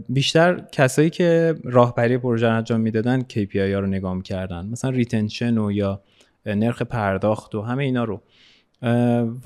بیشتر 0.08 0.64
کسایی 0.72 1.10
که 1.10 1.54
راهبری 1.64 2.18
پروژه 2.18 2.46
انجام 2.46 2.80
می‌دادن 2.80 3.20
KPI 3.20 3.56
ها 3.56 3.78
رو 3.78 3.86
نگاه 3.86 4.14
می‌کردن 4.14 4.66
مثلا 4.66 4.90
retention 4.90 5.58
و 5.58 5.72
یا 5.72 6.02
نرخ 6.46 6.82
پرداخت 6.82 7.54
و 7.54 7.62
همه 7.62 7.84
اینا 7.84 8.04
رو. 8.04 8.22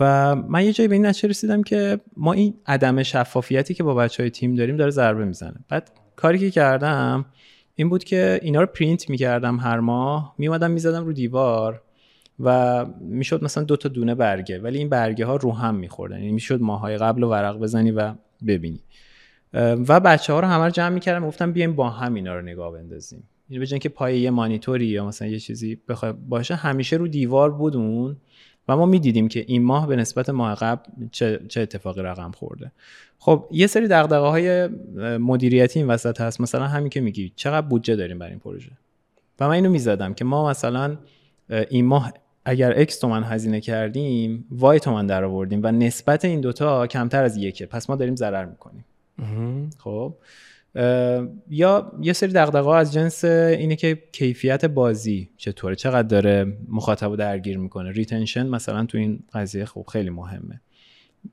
و 0.00 0.34
من 0.34 0.64
یه 0.64 0.72
جایی 0.72 0.88
به 0.88 0.94
این 0.94 1.06
نتیجه 1.06 1.28
رسیدم 1.28 1.62
که 1.62 2.00
ما 2.16 2.32
این 2.32 2.54
عدم 2.66 3.02
شفافیتی 3.02 3.74
که 3.74 3.82
با 3.82 3.94
بچه 3.94 4.22
های 4.22 4.30
تیم 4.30 4.54
داریم 4.54 4.76
داره 4.76 4.90
ضربه 4.90 5.24
می‌زنه. 5.24 5.56
بعد 5.68 5.90
کاری 6.16 6.38
که 6.38 6.50
کردم 6.50 7.24
این 7.78 7.88
بود 7.88 8.04
که 8.04 8.40
اینا 8.42 8.60
رو 8.60 8.66
پرینت 8.66 9.10
می‌کردم 9.10 9.58
هر 9.58 9.80
ماه 9.80 10.34
میومدم 10.38 10.70
می‌زدم 10.70 11.04
رو 11.04 11.12
دیوار 11.12 11.82
و 12.40 12.86
می‌شد 13.00 13.44
مثلا 13.44 13.64
دو 13.64 13.76
تا 13.76 13.88
دونه 13.88 14.14
برگه 14.14 14.58
ولی 14.58 14.78
این 14.78 14.88
برگه 14.88 15.24
ها 15.24 15.36
رو 15.36 15.52
هم 15.52 15.74
میخوردن. 15.74 16.18
یعنی 16.18 16.32
می‌شد 16.32 16.60
ماهای 16.60 16.98
قبل 16.98 17.22
و 17.22 17.28
ورق 17.28 17.58
بزنی 17.58 17.90
و 17.90 18.14
ببینی. 18.46 18.80
و 19.54 20.00
بچه 20.00 20.32
ها 20.32 20.40
رو 20.40 20.46
همه 20.46 20.64
رو 20.64 20.70
جمع 20.70 20.88
می‌کردم 20.88 21.26
گفتم 21.26 21.52
بیایم 21.52 21.74
با 21.74 21.90
هم 21.90 22.14
اینا 22.14 22.34
رو 22.34 22.42
نگاه 22.42 22.72
بندازیم. 22.72 23.22
یعنی 23.50 23.66
به 23.66 23.78
که 23.78 23.88
پای 23.88 24.20
یه 24.20 24.30
مانیتوری 24.30 24.86
یا 24.86 25.06
مثلا 25.06 25.28
یه 25.28 25.38
چیزی 25.38 25.78
بخواد 25.88 26.18
باشه 26.28 26.54
همیشه 26.54 26.96
رو 26.96 27.08
دیوار 27.08 27.50
بود 27.50 27.76
اون 27.76 28.16
و 28.68 28.76
ما 28.76 28.86
می‌دیدیم 28.86 29.28
که 29.28 29.44
این 29.48 29.62
ماه 29.64 29.86
به 29.86 29.96
نسبت 29.96 30.30
ماه 30.30 30.54
قبل 30.54 30.82
چه, 31.12 31.40
چه 31.48 31.60
اتفاقی 31.60 32.02
رقم 32.02 32.30
خورده. 32.30 32.72
خب 33.18 33.48
یه 33.50 33.66
سری 33.66 33.88
دغدغه 33.88 34.26
های 34.26 34.66
مدیریتی 35.18 35.78
این 35.78 35.88
وسط 35.88 36.20
هست. 36.20 36.40
مثلا 36.40 36.66
همین 36.66 36.88
که 36.88 37.00
میگی 37.00 37.32
چقدر 37.36 37.66
بودجه 37.66 37.96
داریم 37.96 38.18
برای 38.18 38.32
این 38.32 38.40
پروژه؟ 38.40 38.70
و 39.40 39.48
من 39.48 39.54
اینو 39.54 39.70
می‌زدم 39.70 40.14
که 40.14 40.24
ما 40.24 40.50
مثلا 40.50 40.96
این 41.70 41.86
ماه 41.86 42.12
اگر 42.44 42.84
X 42.84 42.94
تومن 42.94 43.24
هزینه 43.24 43.60
کردیم 43.60 44.44
وای 44.50 44.80
تومن 44.80 45.06
در 45.06 45.24
آوردیم 45.24 45.60
و 45.62 45.72
نسبت 45.72 46.24
این 46.24 46.40
دوتا 46.40 46.86
کمتر 46.86 47.24
از 47.24 47.36
یکه. 47.36 47.66
پس 47.66 47.90
ما 47.90 47.96
داریم 47.96 48.16
ضرر 48.16 48.44
می‌کنیم. 48.44 48.84
خب 49.78 50.14
یا 51.50 51.92
یه 52.02 52.12
سری 52.12 52.32
دغدغه 52.32 52.70
از 52.70 52.92
جنس 52.92 53.24
اینه 53.24 53.76
که 53.76 54.02
کیفیت 54.12 54.64
بازی 54.64 55.28
چطوره؟ 55.36 55.74
چقدر 55.74 56.08
داره 56.08 56.56
مخاطب 56.68 57.16
درگیر 57.16 57.58
می‌کنه؟ 57.58 57.92
retention 57.92 58.46
مثلا 58.46 58.84
تو 58.86 58.98
این 58.98 59.20
قضیه 59.32 59.64
خب 59.64 59.86
خیلی 59.92 60.10
مهمه. 60.10 60.60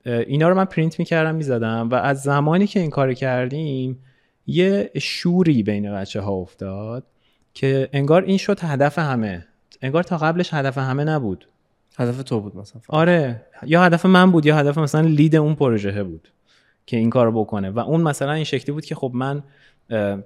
اینا 0.04 0.48
رو 0.48 0.54
من 0.54 0.64
پرینت 0.64 0.98
می‌کردم 0.98 1.34
می‌زدم 1.34 1.88
و 1.88 1.94
از 1.94 2.22
زمانی 2.22 2.66
که 2.66 2.80
این 2.80 2.90
کار 2.90 3.14
کردیم 3.14 3.98
یه 4.46 4.90
شوری 4.98 5.62
بین 5.62 5.92
بچه 5.92 6.20
ها 6.20 6.32
افتاد 6.32 7.04
که 7.54 7.88
انگار 7.92 8.22
این 8.22 8.38
شد 8.38 8.60
هدف 8.60 8.98
همه. 8.98 9.46
انگار 9.82 10.02
تا 10.02 10.18
قبلش 10.18 10.54
هدف 10.54 10.78
همه 10.78 11.04
نبود. 11.04 11.48
هدف 11.98 12.22
تو 12.22 12.40
بود 12.40 12.56
مثلا 12.56 12.82
آره. 12.88 13.42
یا 13.66 13.82
هدف 13.82 14.06
من 14.06 14.32
بود 14.32 14.46
یا 14.46 14.56
هدف 14.56 14.78
مثلا 14.78 15.00
lead 15.00 15.36
اون 15.36 15.54
پروژه 15.54 16.02
بود 16.04 16.28
که 16.86 16.96
این 16.96 17.10
کارو 17.10 17.44
بکنه. 17.44 17.70
و 17.70 17.78
اون 17.78 18.00
مثلا 18.00 18.32
این 18.32 18.44
شکلی 18.44 18.72
بود 18.72 18.84
که 18.84 18.94
خب 18.94 19.12
من 19.14 19.42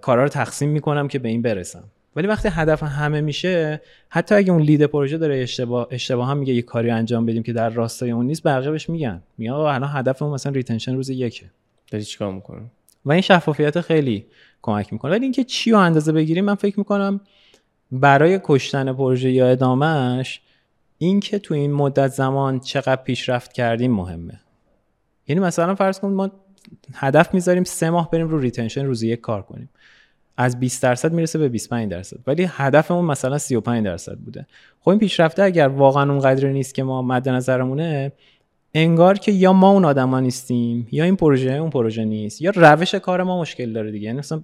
کارا 0.00 0.22
رو 0.22 0.28
تقسیم 0.28 0.68
می‌کنم 0.68 1.08
که 1.08 1.18
به 1.18 1.28
این 1.28 1.42
برسم. 1.42 1.84
ولی 2.16 2.26
وقتی 2.26 2.48
هدف 2.52 2.82
همه 2.82 3.20
میشه 3.20 3.80
حتی 4.08 4.34
اگه 4.34 4.52
اون 4.52 4.62
lead 4.62 4.84
پروژه 4.84 5.18
داره 5.18 5.36
اشتباه 5.38 5.88
اشتباه 5.90 6.28
هم 6.28 6.38
میگه 6.38 6.54
یه 6.54 6.62
کاری 6.62 6.90
انجام 6.90 7.26
بدیم 7.26 7.42
که 7.42 7.52
در 7.52 7.68
راستای 7.68 8.10
اون 8.10 8.26
نیست 8.26 8.42
بقیه 8.42 8.70
بهش 8.70 8.88
میگن. 8.88 9.22
میگن 9.38 9.52
آقا 9.52 9.70
الان 9.70 9.90
هدفمون 9.92 10.32
مثلا 10.32 10.52
retention 10.52 10.94
روز 10.94 11.10
یکه. 11.10 11.50
داری 11.90 12.04
چیکار 12.04 12.32
می‌کنه 12.32 12.62
و 13.04 13.12
این 13.12 13.20
شفافیت 13.20 13.80
خیلی 13.80 14.26
کمک 14.62 14.92
می‌کنه. 14.92 15.10
ولی 15.10 15.22
اینکه 15.22 15.44
چی 15.44 15.70
رو 15.70 15.78
اندازه 15.78 16.12
بگیریم 16.12 16.44
من 16.44 16.54
فکر 16.54 16.78
می‌کنم 16.78 17.20
برای 17.92 18.40
کشتن 18.44 18.92
پروژه 18.92 19.30
یا 19.30 19.48
ادامهش 19.48 20.40
اینکه 20.98 21.38
تو 21.38 21.54
این 21.54 21.72
مدت 21.72 22.08
زمان 22.08 22.60
چقدر 22.60 23.02
پیشرفت 23.02 23.52
کردیم 23.52 23.92
مهمه. 23.92 24.40
یعنی 25.28 25.40
مثلا 25.40 25.74
فرض 25.74 26.00
کن 26.00 26.08
ما 26.08 26.30
هدف 26.94 27.34
می‌ذاریم 27.34 27.64
سه 27.64 27.90
ماه 27.90 28.10
بریم 28.10 28.28
رو 28.28 28.38
ریتنشن 28.38 28.86
روزی 28.86 29.08
یک 29.08 29.20
کار 29.20 29.42
کنیم. 29.42 29.70
از 30.40 30.60
20 30.60 30.82
درصد 30.82 31.12
می‌رسه 31.12 31.38
به 31.38 31.48
25 31.48 31.90
درصد. 31.90 32.16
ولی 32.26 32.46
هدفمون 32.50 33.04
مثلا 33.04 33.38
35 33.38 33.84
درصد 33.84 34.18
بوده. 34.18 34.46
خب 34.80 34.88
این 34.88 34.98
پیشرفته 34.98 35.42
اگر 35.42 35.68
واقعا 35.68 36.10
اونقدر 36.10 36.48
نیست 36.48 36.74
که 36.74 36.82
ما 36.82 37.02
مد 37.02 37.28
نظرمونه 37.28 38.12
انگار 38.74 39.18
که 39.18 39.32
یا 39.32 39.52
ما 39.52 39.70
اون 39.70 39.84
آدما 39.84 40.20
نیستیم 40.20 40.86
یا 40.92 41.04
این 41.04 41.16
پروژه 41.16 41.50
اون 41.50 41.70
پروژه 41.70 42.04
نیست 42.04 42.42
یا 42.42 42.52
روش 42.54 42.94
کار 42.94 43.22
ما 43.22 43.40
مشکل 43.40 43.72
داره 43.72 43.90
دیگه. 43.90 44.06
یعنی 44.06 44.18
مثلا 44.18 44.42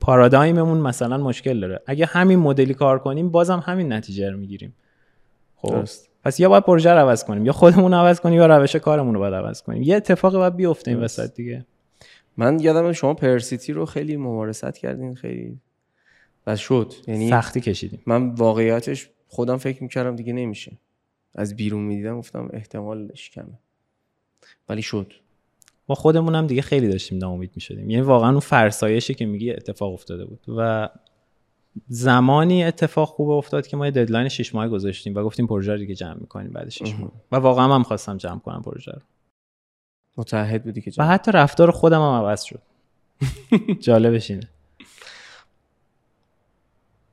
پارادایممون 0.00 0.78
مثلا 0.78 1.18
مشکل 1.18 1.60
داره. 1.60 1.80
اگه 1.86 2.06
همین 2.06 2.38
مدلی 2.38 2.74
کار 2.74 2.98
کنیم 2.98 3.28
بازم 3.28 3.62
همین 3.66 3.92
نتیجه 3.92 4.30
رو 4.30 4.38
می‌گیریم. 4.38 4.74
خب 5.56 5.84
پس 6.24 6.40
یا 6.40 6.48
باید 6.48 6.64
پروژه 6.64 6.90
رو 6.90 6.98
عوض 6.98 7.24
کنیم 7.24 7.46
یا 7.46 7.52
خودمون 7.52 7.94
عوض 7.94 8.20
کنیم 8.20 8.34
یا 8.34 8.46
روش 8.46 8.76
کارمون 8.76 9.14
رو 9.14 9.20
باید 9.20 9.34
عوض 9.34 9.62
کنیم. 9.62 9.82
یه 9.82 9.96
اتفاقی 9.96 10.36
باید 10.36 10.56
بیفته 10.56 10.90
این 10.90 11.00
وسط 11.00 11.34
دیگه. 11.34 11.64
من 12.36 12.60
یادم 12.60 12.92
شما 12.92 13.14
پرسیتی 13.14 13.72
رو 13.72 13.86
خیلی 13.86 14.16
ممارست 14.16 14.78
کردین 14.78 15.14
خیلی 15.14 15.58
و 16.46 16.56
شد. 16.56 16.92
یعنی 17.06 17.30
سختی 17.30 17.60
کشیدیم 17.60 18.02
من 18.06 18.30
واقعیتش 18.30 19.10
خودم 19.28 19.56
فکر 19.56 19.82
می‌کردم 19.82 20.16
دیگه 20.16 20.32
نمیشه. 20.32 20.72
از 21.34 21.56
بیرون 21.56 21.82
می‌دیدم 21.82 22.18
گفتم 22.18 22.50
احتمالش 22.52 23.30
کمه. 23.30 23.58
ولی 24.68 24.82
شد. 24.82 25.12
ما 25.88 25.94
خودمون 25.94 26.34
هم 26.34 26.46
دیگه 26.46 26.62
خیلی 26.62 26.88
داشتیم 26.88 27.18
ناامید 27.18 27.50
می‌شدیم. 27.54 27.90
یعنی 27.90 28.02
واقعا 28.02 28.30
اون 28.30 28.40
فرسایشی 28.40 29.14
که 29.14 29.26
میگی 29.26 29.50
اتفاق 29.50 29.92
افتاده 29.92 30.24
بود. 30.24 30.40
و 30.48 30.88
زمانی 31.88 32.64
اتفاق 32.64 33.08
خوب 33.08 33.30
افتاد 33.30 33.66
که 33.66 33.76
ما 33.76 33.86
یه 33.86 33.90
deadline 33.90 34.28
6 34.28 34.54
ماه 34.54 34.68
گذاشتیم 34.68 35.14
و 35.14 35.22
گفتیم 35.22 35.46
پروژه 35.46 35.72
رو 35.72 35.78
دیگه 35.78 35.94
جمع 35.94 36.16
می‌کنیم 36.20 36.50
بعد 36.50 36.68
6 36.68 36.94
ماه. 36.94 37.12
و 37.32 37.36
واقعا 37.36 37.74
هم 37.74 37.82
خواستم 37.82 38.16
جمع 38.16 38.38
کنم 38.38 38.62
پروژه 38.62 38.92
رو. 38.92 39.00
متعهد 40.16 40.64
بودی 40.64 40.80
که 40.80 40.90
جمع. 40.90 41.06
و 41.06 41.10
حتی 41.10 41.32
رفتار 41.32 41.70
خودم 41.70 42.00
هم 42.00 42.24
عوض 42.24 42.42
شد. 42.42 42.62
جالبش 43.86 44.30
اینه. 44.30 44.48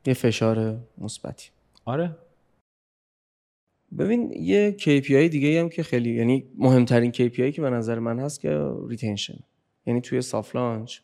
یه 0.05 0.13
فشار 0.13 0.77
مثبتی. 0.97 1.49
آره. 1.85 2.15
ببین 3.97 4.33
یه 4.33 4.75
KPI 4.79 5.29
دیگه 5.31 5.59
هم 5.59 5.69
که 5.69 5.83
خیلی 5.83 6.15
یعنی 6.15 6.45
مهمترین 6.57 7.11
KPI 7.11 7.53
که 7.53 7.61
به 7.61 7.69
نظر 7.69 7.99
من 7.99 8.19
هست 8.19 8.39
که 8.39 8.71
retention 8.87 9.39
یعنی 9.85 10.01
توی 10.01 10.21
soft 10.21 10.55
launch 10.55 10.99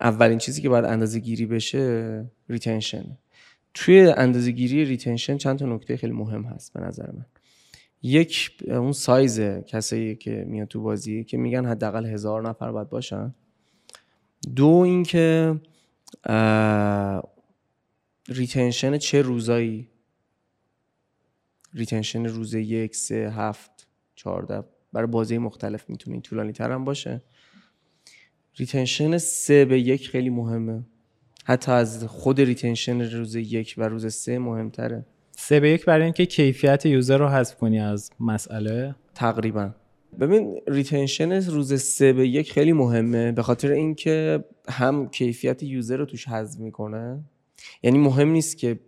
اولین 0.00 0.38
چیزی 0.38 0.62
که 0.62 0.68
باید 0.68 0.84
اندازه 0.84 1.18
گیری 1.18 1.46
بشه 1.46 2.24
retention 2.48 3.18
توی 3.74 4.00
اندازه 4.00 4.50
گیری 4.50 4.84
retention 4.84 5.36
چند 5.36 5.58
تا 5.58 5.66
نکته 5.66 5.96
خیلی 5.96 6.12
مهم 6.12 6.42
هست 6.42 6.72
به 6.72 6.80
نظر 6.80 7.10
من. 7.10 7.26
یک 8.02 8.56
اون 8.68 8.92
سایز 8.92 9.40
کسایی 9.40 10.16
که 10.16 10.44
میاد 10.48 10.68
تو 10.68 10.82
بازی 10.82 11.24
که 11.24 11.36
میگن 11.36 11.66
حداقل 11.66 12.06
هزار 12.06 12.48
نفر 12.48 12.72
باید 12.72 12.88
باشن. 12.88 13.34
دو 14.56 14.68
اینکه 14.68 15.60
retention 18.28 18.98
چه 18.98 19.22
روزایی؟ 19.22 19.88
retention 21.74 22.26
روز 22.26 22.54
یک 22.54 22.96
سه 22.96 23.32
هفت 23.36 23.86
چهارده. 24.14 24.64
برای 24.92 25.06
بازی 25.06 25.38
مختلف 25.38 25.90
می‌تونه 25.90 26.20
طولانی 26.20 26.52
تر 26.52 26.72
هم 26.72 26.84
باشه. 26.84 27.22
retention 28.56 29.18
سه 29.18 29.64
به 29.64 29.80
یک 29.80 30.08
خیلی 30.08 30.30
مهمه. 30.30 30.82
حتی 31.44 31.72
از 31.72 32.04
خود 32.04 32.40
retention 32.40 33.00
روز 33.00 33.34
یک 33.34 33.74
و 33.78 33.88
روز 33.88 34.14
سه 34.14 34.38
مهمتره. 34.38 35.06
سه 35.40 35.60
به 35.60 35.70
یک 35.70 35.84
برای 35.84 36.04
اینکه 36.04 36.26
کیفیت 36.26 36.86
user 36.86 37.18
رو 37.18 37.28
حذف 37.28 37.56
کنی 37.56 37.80
از 37.80 38.10
مسئله. 38.20 38.94
تقریبا. 39.14 39.70
ببین 40.20 40.60
retention 40.66 41.32
روز 41.32 41.82
سه 41.82 42.12
به 42.12 42.28
یک 42.28 42.52
خیلی 42.52 42.72
مهمه 42.72 43.32
به 43.32 43.42
خاطر 43.42 43.70
اینکه 43.70 44.44
هم 44.68 45.08
کیفیت 45.08 45.62
user 45.62 45.96
رو 45.96 46.04
توش 46.04 46.28
حذف 46.28 46.60
می‌کنه. 46.60 47.24
یعنی 47.82 47.98
مهم 47.98 48.28
نیست 48.28 48.58
که 48.58 48.80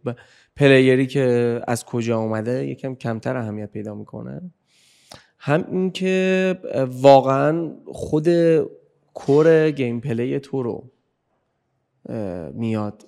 player 0.57 0.99
ی 0.99 1.07
که 1.07 1.61
از 1.69 1.85
کجا 1.85 2.19
اومده 2.19 2.67
یکم 2.67 2.95
کمتر 2.95 3.37
اهمیت 3.37 3.71
پیدا 3.71 3.95
می‌کنه. 3.95 4.41
هم 5.39 5.65
اینکه 5.71 6.59
واقعا 6.87 7.73
خود 7.87 8.29
core 9.15 9.71
gameplay 9.71 10.39
تو 10.39 10.63
رو 10.63 10.91
میاد 12.55 13.07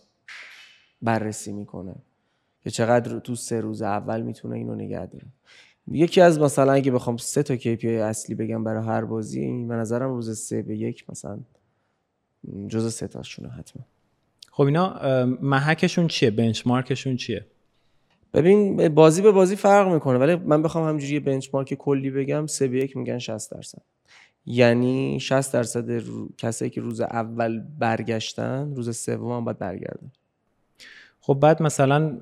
بررسی 1.03 1.53
می‌کنه. 1.53 1.95
که 2.65 2.71
چقدر 2.71 3.19
تو 3.19 3.35
سه 3.35 3.61
روز 3.61 3.83
اول 3.83 4.23
می‌تونه 4.23 4.57
اینو 4.57 4.75
نگه 4.75 5.07
داره. 5.07 5.27
یکی 5.91 6.21
از 6.21 6.41
مثلا 6.41 6.73
اگه 6.73 6.93
بخوام 6.93 7.17
سه 7.17 7.43
تا 7.43 7.57
KPI 7.57 7.85
اصلی 7.85 8.35
بگم 8.35 8.65
برای 8.65 8.87
هر 8.87 9.05
بازی 9.05 9.65
به 9.69 9.75
نظرم 9.75 10.15
روز 10.15 10.39
سه 10.39 10.63
به 10.63 10.77
یک 10.77 11.05
مثلا 11.11 11.39
جز 12.69 12.95
سه 12.95 13.09
تاشونه 13.09 13.49
حتما. 13.49 13.83
خب 14.51 14.63
اینا 14.63 15.01
محکشون 15.43 16.09
چیه؟ 16.09 16.31
benchmark 16.31 16.90
شون 16.90 17.17
چیه؟ 17.17 17.47
ببین 18.35 18.89
بازی 18.89 19.23
به 19.23 19.33
بازی 19.33 19.57
فرق 19.57 19.93
می‌کنه 19.93 20.19
ولی 20.19 20.35
من 20.35 20.63
بخوام 20.63 20.89
همینجوری 20.89 21.21
benchmark 21.21 21.75
کلی 21.75 22.11
بگم 22.11 22.47
سه 22.47 22.69
به 22.69 22.85
یک 22.85 22.97
میگن 22.97 23.19
60 23.19 23.51
درصد. 23.51 23.83
یعنی 24.47 25.21
60 25.21 25.53
درصد 25.53 25.91
رو... 25.91 26.29
کسایی 26.39 26.71
که 26.71 26.81
روز 26.81 27.01
اول 27.01 27.61
برگشتن 27.79 28.75
روز 28.75 28.97
سوم 28.97 29.33
هم 29.33 29.45
باید 29.45 29.59
برگردن. 29.59 30.13
خب 31.25 31.35
بعد 31.35 31.63
مثلا 31.63 32.19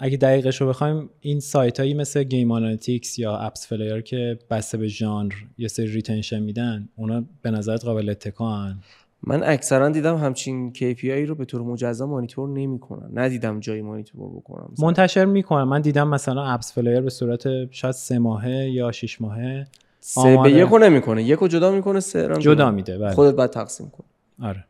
اگه 0.00 0.16
دقیقش 0.16 0.60
رو 0.60 0.68
بخوایم 0.68 1.10
این 1.20 1.40
سایت 1.40 1.80
هایی 1.80 1.94
مثل 1.94 2.22
GameAnalytics 2.22 3.18
یا 3.18 3.36
AppsFlyer 3.36 4.00
که 4.00 4.38
بسته 4.50 4.78
به 4.78 4.88
ژانر 4.88 5.32
یه 5.58 5.68
سری 5.68 5.86
retention 5.86 6.38
میدن 6.38 6.88
اونا 6.96 7.24
به 7.42 7.50
نظرت 7.50 7.84
قابل 7.84 8.08
اتکان 8.08 8.80
من 9.22 9.42
اکثرا 9.44 9.88
دیدم 9.88 10.16
همچین 10.16 10.72
KPI 10.72 11.28
رو 11.28 11.34
به 11.34 11.44
طور 11.44 11.62
مجزا 11.62 12.06
مانیتور 12.06 12.48
نمی‌کنن. 12.48 13.10
ندیدم 13.14 13.60
جایی 13.60 13.82
مانیتور 13.82 14.30
بکنم. 14.36 14.74
منتشر 14.78 15.24
می‌کنن. 15.24 15.62
من 15.62 15.80
دیدم 15.80 16.08
مثلا 16.08 16.44
AppsFlyer 16.44 17.00
به 17.00 17.10
صورت 17.10 17.72
شاید 17.72 17.94
سه 17.94 18.18
ماهه 18.18 18.70
یا 18.70 18.92
شش 18.92 19.20
ماهه 19.20 19.66
سه 20.00 20.38
به 20.42 20.50
یکو 20.50 20.78
نمی‌کنه. 20.78 21.22
یکو 21.22 21.48
جدا 21.48 21.70
می‌کنه 21.70 22.00
سه 22.00 22.22
جدا, 22.22 22.38
جدا. 22.38 22.70
میده 22.70 22.98
بله. 22.98 23.12
خودت 23.14 23.34
باید 23.34 23.50
تقسیم 23.50 23.90
کن 23.90 24.04
آره. 24.42 24.64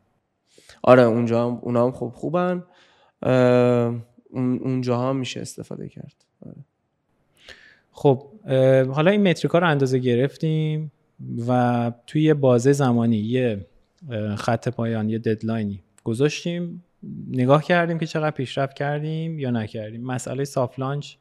آره 0.83 1.03
اونجا 1.03 1.45
هم 1.45 1.59
اونا 1.61 1.85
هم 1.85 1.91
خوب 1.91 2.13
خوبن. 2.13 2.63
اونجا 4.31 4.99
هم 4.99 5.15
میشه 5.15 5.41
استفاده 5.41 5.89
کرد. 5.89 6.25
خب 7.91 8.23
حالا 8.89 9.11
این 9.11 9.27
metric 9.27 9.54
ا 9.54 9.59
رو 9.59 9.67
اندازه 9.67 9.99
گرفتیم 9.99 10.91
و 11.47 11.91
توی 12.07 12.23
یه 12.23 12.33
بازه 12.33 12.71
زمانی 12.71 13.17
یه 13.17 13.65
خط 14.35 14.69
پایان 14.69 15.09
یه 15.09 15.17
deadline 15.17 15.76
ی 15.76 15.83
گذاشتیم. 16.03 16.83
نگاه 17.31 17.63
کردیم 17.63 17.99
که 17.99 18.05
چقدر 18.05 18.31
پیشرفت 18.31 18.75
کردیم 18.75 19.39
یا 19.39 19.51
نکردیم. 19.51 20.01
مسئله 20.01 20.43
soft 20.43 20.79
launch 20.79 21.15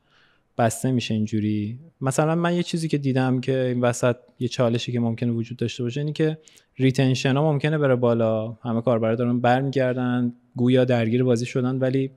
بسته 0.58 0.92
میشه 0.92 1.14
اینجوری. 1.14 1.78
مثلا 2.00 2.34
من 2.34 2.54
یه 2.54 2.62
چیزی 2.62 2.88
که 2.88 2.98
دیدم 2.98 3.40
که 3.40 3.58
این 3.58 3.80
وسط 3.80 4.16
یه 4.38 4.48
چالشی 4.48 4.92
که 4.92 5.00
ممکنه 5.00 5.32
وجود 5.32 5.58
داشته 5.58 5.82
باشه 5.82 6.00
اینی 6.00 6.12
که 6.12 6.38
retention 6.76 7.36
ها 7.36 7.52
ممکنه 7.52 7.78
بره 7.78 7.96
بالا. 7.96 8.52
همه 8.52 8.80
کاربرا 8.82 9.14
دارن 9.14 9.40
برمیگردن 9.40 10.32
گویا 10.56 10.84
درگیر 10.84 11.24
بازی 11.24 11.46
شدن 11.46 11.78
ولی 11.78 12.10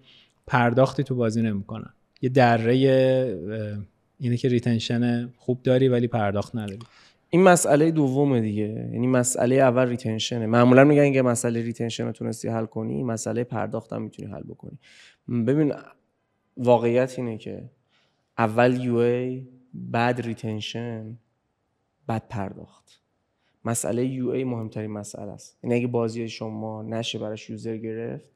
پرداختی 0.48 1.04
تو 1.04 1.16
بازی 1.16 1.42
نمی‌کنن. 1.42 1.94
یه 2.22 2.30
دره 2.30 2.74
اینه 4.20 4.38
که 4.38 4.50
retention 4.50 5.30
خوب 5.38 5.64
داری 5.64 5.88
ولی 5.88 6.08
پرداخت 6.08 6.56
نداری. 6.56 6.80
این 7.30 7.44
مسئله 7.44 7.92
دومه 7.92 8.42
دیگه. 8.42 8.90
یعنی 8.94 9.08
مسئله 9.08 9.56
اول 9.56 9.88
retention 9.88 10.35
ه. 10.35 10.46
معمولا 10.46 10.84
میگن 10.84 11.14
که 11.14 11.22
مسئله 11.22 11.62
retention 11.62 12.06
رو 12.06 12.12
تونستی 12.12 12.48
حل 12.48 12.66
کنی 12.66 13.04
مسئله 13.04 13.44
پرداخت 13.44 13.94
هم 13.94 14.02
می‌تونی 14.02 14.32
حل 14.32 14.44
بکنی. 14.44 14.78
ببین 15.48 15.74
واقعیت 16.58 17.20
اینه 17.20 17.38
که 17.38 17.64
اول 18.40 18.84
UA 18.84 19.48
بعد 19.74 20.22
retention 20.22 21.18
بعد 22.08 22.28
پرداخت. 22.30 23.02
مسئله 23.66 24.06
UA 24.06 24.44
مهمترین 24.44 24.92
مسئله 24.92 25.32
است. 25.32 25.58
یعنی 25.64 25.76
اگه 25.76 25.88
بازی 25.88 26.30
شما 26.30 26.84
نشه 26.84 27.20
براش 27.20 27.50
user 27.50 27.78
گرفت 27.78 28.32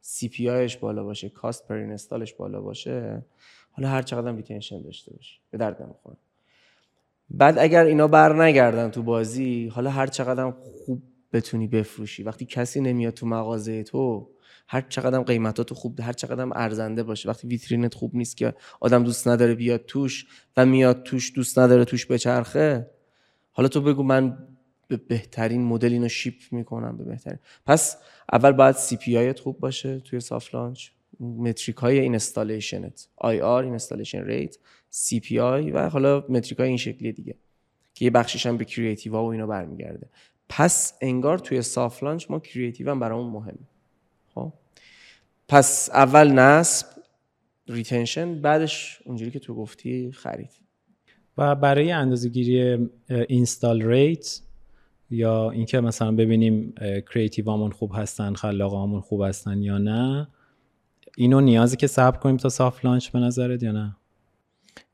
CPI 0.00 0.50
ش 0.50 0.76
بالا 0.76 1.04
باشه 1.04 1.28
cost 1.28 1.68
per 1.68 1.74
install 1.74 2.21
ش 2.21 2.34
بالا 2.34 2.60
باشه 2.60 3.24
حالا 3.70 3.88
هر 3.88 4.02
چقدر 4.02 4.32
retention 4.32 4.82
داشته 4.82 5.12
باشه. 5.14 5.40
به 5.50 5.58
درد 5.58 5.82
نمی‌خوره. 5.82 6.16
بعد 7.30 7.58
اگر 7.58 7.84
اینا 7.84 8.08
بر 8.08 8.42
نگردن 8.44 8.90
تو 8.90 9.02
بازی 9.02 9.68
حالا 9.68 9.90
هر 9.90 10.06
چقدر 10.06 10.50
خوب 10.50 11.02
بتونی 11.32 11.66
بفروشی. 11.66 12.22
وقتی 12.22 12.44
کسی 12.44 12.80
نمیاد 12.80 13.14
تو 13.14 13.26
مغازه 13.26 13.82
تو 13.82 14.28
هر 14.68 14.80
چقدر 14.80 15.22
قیمتات 15.22 15.72
خوب 15.72 16.00
هر 16.00 16.12
چقدر 16.12 16.48
ارزنده 16.54 17.02
باشه. 17.02 17.28
وقتی 17.28 17.48
ویترینت 17.48 17.94
خوب 17.94 18.16
نیست 18.16 18.36
که 18.36 18.54
آدم 18.80 19.04
دوست 19.04 19.28
نداره 19.28 19.54
بیاد 19.54 19.84
توش 19.86 20.26
و 20.56 20.66
میاد 20.66 21.02
توش 21.02 21.32
دوست 21.34 21.58
نداره 21.58 21.84
توش 21.84 22.06
بچرخه 22.06 22.90
حالا 23.52 23.68
تو 23.68 23.80
بگو 23.80 24.02
من 24.02 24.38
به 24.88 24.96
بهترین 24.96 25.64
مدل 25.64 25.92
اینو 25.92 26.08
ship 26.08 26.34
می‌کنم 26.50 26.96
به 26.96 27.04
بهترین. 27.04 27.38
پس 27.66 27.96
اول 28.32 28.52
باید 28.52 28.76
CPI 28.76 29.16
ت 29.16 29.40
خوب 29.40 29.60
باشه 29.60 30.00
توی 30.00 30.20
soft 30.20 30.54
launch 30.54 30.88
metric 31.20 31.76
های 31.76 31.98
installation 31.98 32.99
ت 32.99 33.08
IR 33.16 33.64
installation 33.64 34.24
rate 34.24 34.56
CPI 34.90 35.70
و 35.70 35.88
حالا 35.88 36.24
metric 36.28 36.58
های 36.58 36.68
این 36.68 36.76
شکلی 36.76 37.12
دیگه 37.12 37.34
که 37.94 38.04
یه 38.04 38.10
بخشش 38.10 38.46
هم 38.46 38.56
به 38.56 38.64
creative 38.64 39.12
و 39.12 39.24
اینا 39.24 39.46
برمیگرده. 39.46 40.08
پس 40.48 40.92
انگار 41.00 41.38
توی 41.38 41.62
soft 41.62 42.02
launch 42.02 42.30
ما 42.30 42.38
creative 42.40 42.90
هم 42.90 43.00
برامون 43.00 43.32
مهمه. 43.32 43.68
خب. 44.36 44.52
پس 45.48 45.90
اول 45.92 46.32
نصب 46.32 46.86
retention 47.68 48.40
بعدش 48.40 49.02
اونجوری 49.04 49.30
که 49.30 49.38
تو 49.38 49.54
گفتی 49.54 50.12
خرید. 50.12 50.50
و 51.38 51.54
برای 51.54 51.92
اندازه 51.92 52.28
گیری 52.28 52.88
install 53.28 53.82
rate 53.82 54.40
یا 55.10 55.50
اینکه 55.50 55.80
مثلا 55.80 56.12
ببینیم 56.12 56.74
creative 57.14 57.55
امون 57.55 57.70
خوب 57.70 57.92
هستن 57.94 58.34
خلاقامون 58.34 59.00
خوب 59.00 59.22
هستن 59.22 59.62
یا 59.62 59.78
نه 59.78 60.28
اینو 61.16 61.40
نیازی 61.40 61.76
که 61.76 61.86
صبر 61.86 62.18
کنیم 62.18 62.36
تا 62.36 62.48
soft 62.48 62.84
launch 62.84 63.10
به 63.10 63.18
نظرت 63.18 63.62
یا 63.62 63.72
نه؟ 63.72 63.96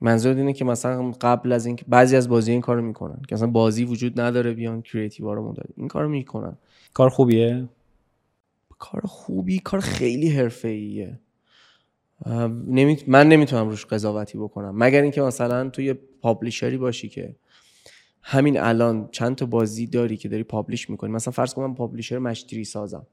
منظور 0.01 0.37
اینه 0.37 0.53
که 0.53 0.65
مثلا 0.65 1.11
قبل 1.21 1.53
از 1.53 1.67
اینکه 1.67 1.85
بعضی 1.89 2.17
از 2.17 2.29
بازی 2.29 2.53
این 2.53 2.61
کارو 2.61 2.83
می‌کنن 2.83 3.23
که 3.29 3.35
مثلا 3.35 3.49
بازی 3.51 3.85
وجود 3.85 4.21
نداره 4.21 4.53
بیان 4.53 4.83
creative 4.83 5.35
رو 5.35 5.51
مداد 5.51 5.69
این 5.77 5.89
کارو 5.89 6.09
می‌کنن. 6.09 6.57
کار 6.95 7.09
خوبیه؟ 7.09 7.69
کار 8.83 9.03
خوبی 9.07 9.59
کار 9.59 9.81
خیلی 9.81 10.31
حرفه‌ایه. 10.31 11.21
نمی... 12.67 12.99
من 13.07 13.29
نمی‌تونم 13.29 13.69
روش 13.69 13.87
قضاوتی 13.87 14.39
بکنم. 14.39 14.75
مگر 14.77 15.03
اینکه 15.03 15.23
مثلا 15.23 15.69
توی 15.71 15.95
publisher 15.95 16.68
ی 16.68 16.77
باشی 16.77 17.09
که 17.09 17.37
همین 18.23 18.61
الان 18.61 19.09
چند 19.13 19.37
تا 19.37 19.47
بازی 19.47 19.87
داری 19.87 20.17
که 20.17 20.29
داری 20.29 20.43
publish 20.43 20.91
می‌کنی. 20.91 21.11
مثلا 21.11 21.33
فرض 21.33 21.55
کن 21.55 21.63
من 21.63 21.75
publisher 21.75 22.19
match 22.19 22.42
three 22.42 22.65
سازم. 22.65 23.07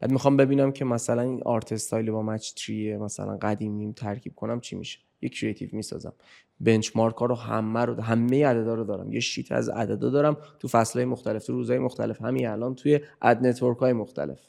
بعد 0.00 0.10
می‌خوام 0.10 0.36
ببینم 0.36 0.72
که 0.72 0.84
مثلا 0.84 1.22
این 1.22 1.42
art 1.42 1.72
style 1.72 2.10
با 2.10 2.22
match 2.22 2.52
three 2.54 2.96
مثلا 2.96 3.36
قدیمی 3.36 3.92
ترکیب 3.92 4.34
کنم 4.34 4.60
چی 4.60 4.76
میشه. 4.76 4.98
یه 5.22 5.28
creative 5.28 5.68
می‌سازم. 5.72 6.12
benchmark 6.60 7.16
ها 7.16 7.26
رو 7.26 7.34
همه 7.34 7.84
رو 7.84 8.00
همه 8.00 8.46
عددا 8.46 8.74
رو 8.74 8.84
دارم. 8.84 9.12
یه 9.12 9.20
sheet 9.20 9.52
از 9.52 9.68
عددا 9.68 10.10
دارم 10.10 10.36
تو 10.58 10.68
فصلهای 10.68 11.04
مختلف 11.04 11.46
تو 11.46 11.52
روزهای 11.52 11.78
مختلف. 11.78 12.22
همین 12.22 12.46
الان 12.46 12.74
توی 12.74 13.00
ad 13.22 13.46
network 13.46 13.78
های 13.78 13.92
مختلف. 13.92 14.40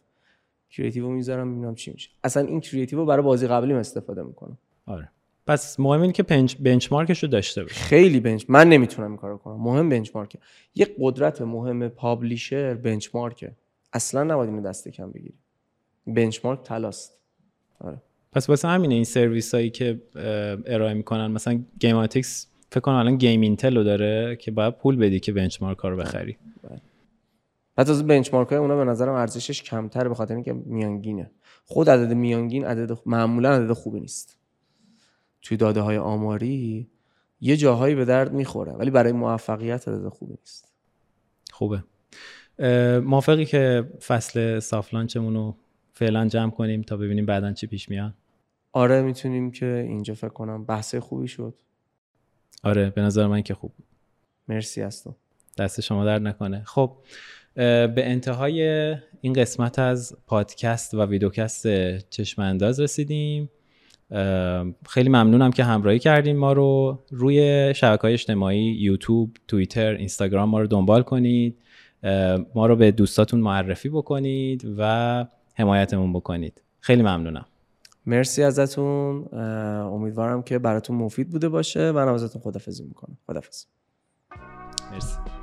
creative 0.74 1.10
می‌ذارم 1.10 1.56
ببینم 1.56 1.76
چی 1.76 1.92
میشه. 1.92 2.10
اصلا 2.24 2.48
این 2.48 2.60
creative 2.60 3.06
برای 3.06 3.24
بازی 3.24 3.48
قبلی 3.48 3.74
استفاده 3.74 4.24
می‌کنم. 4.24 4.58
آره. 4.86 5.10
پس 5.48 5.80
مهم 5.80 6.02
اینه 6.02 6.14
که 6.14 6.24
benchmark 6.60 7.12
ش 7.12 7.24
رو 7.24 7.30
داشته 7.30 7.64
باشه 7.64 7.76
خیلی 7.76 8.20
bench 8.20 8.46
من 8.48 8.70
نمی‌تونم 8.70 9.08
این 9.08 9.18
کارو 9.18 9.38
کنم. 9.38 9.62
مهم 9.62 9.90
benchmark 9.90 10.38
یه 10.76 10.88
قدرت 11.00 11.42
مهم 11.42 11.88
publisher 11.88 12.74
benchmark 12.74 13.37
ه. 13.37 13.52
اصلا 13.94 14.24
نباید 14.24 14.50
اینو 14.50 14.62
دست 14.62 14.88
کم 14.88 15.12
بگیری. 15.12 15.34
benchmark 16.08 16.64
طلاست 16.64 17.18
آره. 17.80 17.98
پس 18.32 18.50
واسه 18.50 18.68
همینه 18.68 18.96
این 18.96 19.04
سرویس 19.04 19.56
هایی 19.56 19.70
که 19.70 20.02
ارائه 20.66 20.94
می‌کنن. 20.94 21.32
مثلا 21.32 21.64
GameAnalytics 21.80 22.48
فکر 22.72 22.80
کنم 22.80 22.96
الان 22.96 23.18
Game 23.18 23.42
Intel 23.42 23.78
رو 23.78 23.84
داره 23.84 24.36
که 24.36 24.52
باید 24.52 24.74
پول 24.74 24.96
بدی 24.96 25.20
که 25.20 25.34
benchmark 25.34 25.78
ها 25.78 25.90
رو 25.90 25.98
بخری 25.98 26.38
بعد 27.76 27.90
از 27.90 28.08
benchmark 28.08 28.50
های 28.50 28.58
اونا 28.58 28.78
به 28.78 28.84
نظرم 28.84 29.14
ارزشش 29.14 29.64
کمتره 29.64 30.10
به 30.10 30.16
خاطر 30.16 30.34
اینکه 30.34 30.54
میانگینه. 30.54 31.32
خود 31.66 31.90
عدد 31.90 32.14
میانگین 32.14 32.66
عدد 32.66 32.98
معمولا 33.06 33.52
عدد 33.52 33.74
خوبی 33.74 34.00
نیست. 34.00 34.38
توی 35.42 35.58
داده 35.58 35.82
های 35.82 35.98
آماری 35.98 36.90
یه 37.42 37.58
جاهایی 37.58 37.96
به 37.96 38.06
درد 38.06 38.34
می‌خوره 38.34 38.72
ولی 38.72 38.90
برای 38.90 39.12
موفقیت 39.12 39.88
عدد 39.88 40.10
خوبی 40.10 40.34
نیست. 40.40 40.74
خوبه. 41.52 41.84
موافقی 43.00 43.46
که 43.46 43.92
فصل 44.08 44.60
سافلانچمون 44.60 45.34
رو 45.34 45.56
فعلا 45.94 46.28
جمع 46.28 46.52
کنیم 46.52 46.82
تا 46.82 46.98
ببینیم 46.98 47.26
بعدا 47.26 47.54
چی 47.54 47.68
پیش 47.68 47.90
میاد؟ 47.90 48.14
آره 48.72 49.02
می‌تونیم 49.02 49.52
که 49.52 49.86
اینجا 49.88 50.14
فکر 50.14 50.30
کنم 50.30 50.66
بحث 50.66 50.96
خوبی 50.96 51.28
شد. 51.28 51.54
آره 52.64 52.90
به 52.90 53.02
نظر 53.02 53.28
من 53.28 53.42
که 53.42 53.54
خوب 53.54 53.72
مرسی 54.48 54.82
از 54.82 55.04
تو 55.04 55.16
دست 55.58 55.82
شما 55.82 56.06
در 56.06 56.20
نکنه. 56.20 56.64
خب 56.64 56.98
به 57.56 57.94
انتهای 57.98 58.62
این 59.22 59.34
قسمت 59.34 59.80
از 59.80 60.18
پادکست 60.28 60.94
و 60.94 61.06
ویدوکست 61.06 61.68
چشم 62.10 62.42
انداز 62.42 62.80
رسیدیم 62.80 63.50
خیلی 64.90 65.10
ممنونم 65.10 65.52
که 65.52 65.64
همراهی 65.64 66.00
کردیم 66.00 66.38
ما 66.38 66.54
رو. 66.54 67.00
روی 67.12 67.74
شبکه 67.76 68.02
های 68.02 68.14
اجتماعی 68.14 68.64
یوتیوب 68.64 69.38
توییتر 69.48 69.94
اینستاگرام 69.94 70.50
ما 70.50 70.60
رو 70.62 70.68
دنبال 70.68 71.02
کنید. 71.04 71.58
ما 72.56 72.66
رو 72.68 72.76
به 72.76 72.92
دوستاتون 72.92 73.40
معرفی 73.40 73.90
بکنید 73.90 74.76
و 74.78 75.26
حمایتمون 75.54 76.14
بکنید. 76.14 76.62
خیلی 76.80 77.02
ممنونم. 77.02 77.46
مرسی 78.06 78.44
ازتون. 78.44 79.28
امیدوارم 79.94 80.44
که 80.44 80.60
براتون 80.60 80.96
مفید 80.96 81.30
بوده 81.30 81.50
باشه. 81.50 81.92
من 81.92 82.08
ازتون 82.08 82.42
خدافزی 82.42 82.84
می‌کنم. 82.84 83.18
خدافز 83.28 83.66
مرسی. 84.92 85.43